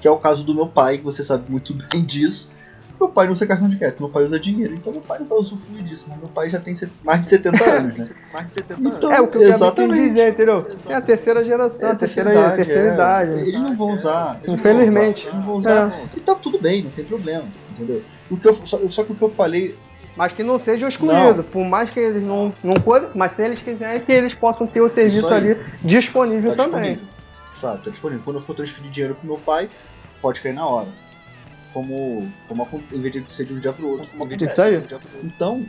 [0.00, 2.52] Que é o caso do meu pai, que você sabe muito bem disso.
[2.98, 5.26] Meu pai não usa cartão de crédito, meu pai usa dinheiro, então meu pai não
[5.26, 8.06] vai usufruir disso, mas meu pai já tem mais de 70 anos, né?
[8.32, 8.96] mais de 70 anos.
[8.96, 10.00] Então, é o que eu exatamente.
[10.00, 10.58] dizer, entendeu?
[10.58, 10.92] Exatamente.
[10.92, 12.64] É a terceira geração, é a terceira, terceira idade.
[12.64, 12.94] Terceira é.
[12.94, 14.40] idade eles não vão usar.
[14.46, 15.28] Infelizmente.
[15.28, 15.74] Não vão usar.
[15.74, 16.08] Não vão usar.
[16.14, 16.16] É.
[16.16, 18.02] E tá tudo bem, não tem problema, entendeu?
[18.30, 19.76] O que eu, só, só que o que eu falei
[20.16, 21.38] mas que não seja excluído.
[21.38, 21.44] Não.
[21.44, 24.80] Por mais que eles não, não podem, mas se eles quiserem, que eles possam ter
[24.80, 26.94] o serviço ali disponível tá também.
[26.94, 27.14] Disponível.
[27.60, 28.24] Sabe, tá disponível.
[28.24, 29.68] Quando eu for transferir dinheiro pro meu pai,
[30.20, 30.88] pode cair na hora.
[31.72, 34.80] Como, como em vez de ser de um dia pro outro, como acontece Isso aí.
[34.80, 35.66] De um então,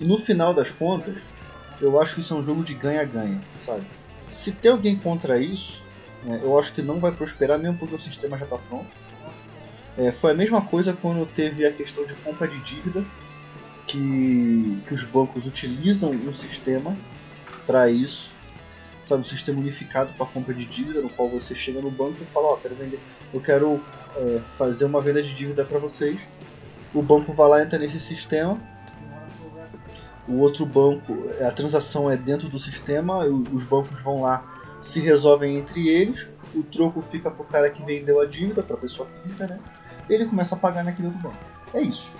[0.00, 1.16] no final das contas,
[1.80, 3.82] eu acho que isso é um jogo de ganha-ganha, sabe?
[4.30, 5.82] Se tem alguém contra isso,
[6.24, 8.86] né, eu acho que não vai prosperar mesmo porque o sistema já está pronto.
[9.96, 13.04] É, foi a mesma coisa quando teve a questão de compra de dívida,
[13.86, 16.96] que, que os bancos utilizam um sistema
[17.66, 18.30] para isso,
[19.04, 22.26] sabe, um sistema unificado para compra de dívida, no qual você chega no banco e
[22.26, 22.98] fala, ó, oh, quero vender,
[23.32, 23.80] eu quero
[24.16, 26.18] é, fazer uma venda de dívida para vocês.
[26.92, 28.60] O banco vai lá entra nesse sistema.
[30.26, 34.42] O outro banco, a transação é dentro do sistema, os bancos vão lá,
[34.80, 36.26] se resolvem entre eles.
[36.54, 39.58] O troco fica pro cara que vendeu a dívida, para pessoa física, né?
[40.08, 41.38] Ele começa a pagar naquele outro banco.
[41.72, 42.12] É isso.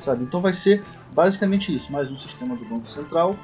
[0.00, 0.24] Sabe?
[0.24, 3.34] Então vai ser basicamente isso, mais um sistema do Banco Central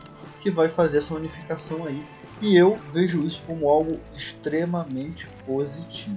[0.41, 2.05] que vai fazer essa unificação aí.
[2.41, 6.16] E eu vejo isso como algo extremamente positivo.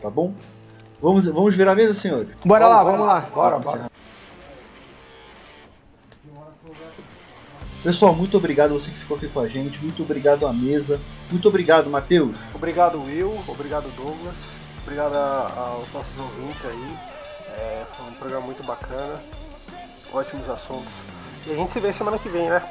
[0.00, 0.34] Tá bom?
[1.00, 2.28] Vamos, vamos virar a mesa, senhores?
[2.44, 3.20] Bora, bora lá, vamos lá.
[3.20, 3.90] Bora, bora.
[7.82, 9.78] Pessoal, muito obrigado você que ficou aqui com a gente.
[9.80, 11.00] Muito obrigado à mesa.
[11.30, 12.36] Muito obrigado, Matheus.
[12.54, 13.38] Obrigado, Will.
[13.46, 14.55] Obrigado, Douglas.
[14.86, 16.96] Obrigado aos nossos ouvintes aí.
[17.58, 19.20] É, foi um programa muito bacana.
[20.14, 20.92] Ótimos assuntos.
[21.44, 22.62] E a gente se vê semana que vem, né?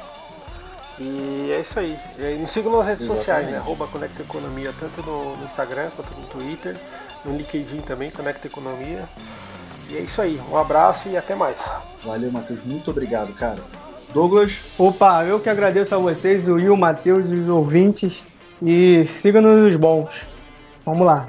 [0.98, 1.94] E é isso aí.
[2.18, 3.26] E nos sigam nas redes Exatamente.
[3.26, 3.58] sociais, né?
[3.58, 6.74] Arroba Conecta Economia, tanto no, no, Instagram quanto no Twitter.
[7.22, 9.04] No LinkedIn também, Conecta Economia.
[9.90, 10.40] E é isso aí.
[10.50, 11.58] Um abraço e até mais.
[12.02, 12.64] Valeu, Matheus.
[12.64, 13.58] Muito obrigado, cara.
[14.14, 14.56] Douglas.
[14.78, 18.22] Opa, eu que agradeço a vocês, o Will, o Matheus e os ouvintes
[18.62, 20.24] E siga-nos os bons.
[20.82, 21.26] Vamos lá.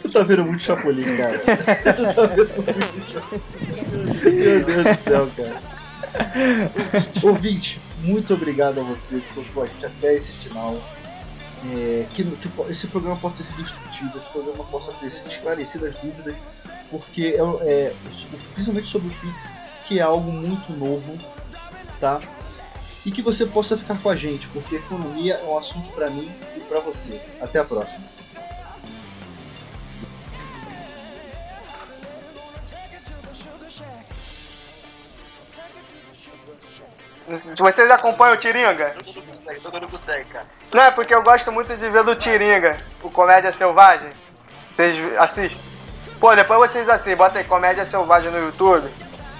[0.00, 1.38] Tu tá vendo muito Chapolin, cara.
[1.38, 3.40] tu tá vendo muito Chapolin.
[4.24, 5.76] Meu Deus do céu, cara.
[7.22, 10.80] Ouvinte, muito obrigado a você por ficou até esse final.
[11.74, 15.86] É, que, que, esse programa possa ter sido discutido, esse programa possa ter sido esclarecido
[15.86, 16.36] as dúvidas,
[16.90, 17.94] porque é, é,
[18.54, 19.48] principalmente sobre o Pix,
[19.88, 21.18] que é algo muito novo,
[21.98, 22.20] tá?
[23.06, 26.28] E que você possa ficar com a gente, porque economia é um assunto para mim
[26.56, 27.20] e para você.
[27.40, 28.04] Até a próxima.
[37.56, 38.90] Vocês acompanham o Tiringa?
[38.90, 40.46] Todo mundo consegue, todo mundo consegue, cara.
[40.74, 44.10] Não, é porque eu gosto muito de ver do Tiringa, o Comédia Selvagem.
[44.74, 45.58] Vocês assistem?
[46.18, 48.90] Pô, depois vocês assistem, bota aí Comédia Selvagem no YouTube.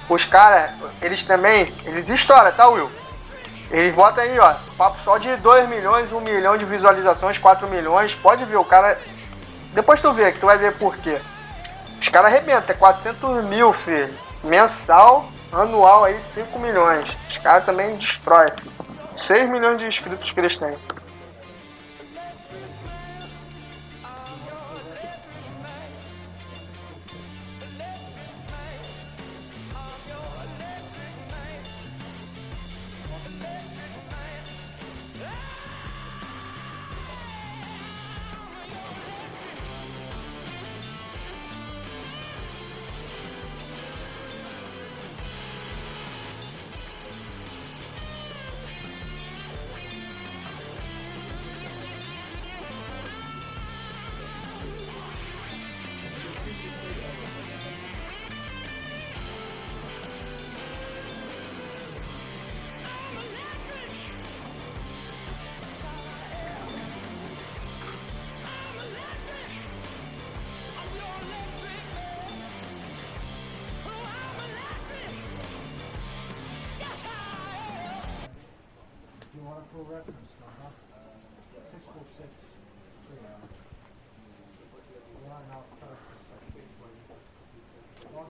[0.08, 0.70] Os caras,
[1.02, 2.88] eles também, eles estouram, tá, Will?
[3.70, 8.14] Eles botam aí, ó, papo só de 2 milhões, 1 milhão de visualizações, 4 milhões.
[8.14, 8.98] Pode ver, o cara.
[9.72, 11.18] Depois tu vê, que tu vai ver por quê.
[12.00, 14.14] Os caras arrebentam, é 400 mil, filho.
[14.44, 17.08] Mensal, anual aí 5 milhões.
[17.28, 18.48] Os caras também destroem.
[19.16, 20.76] 6 milhões de inscritos que eles têm.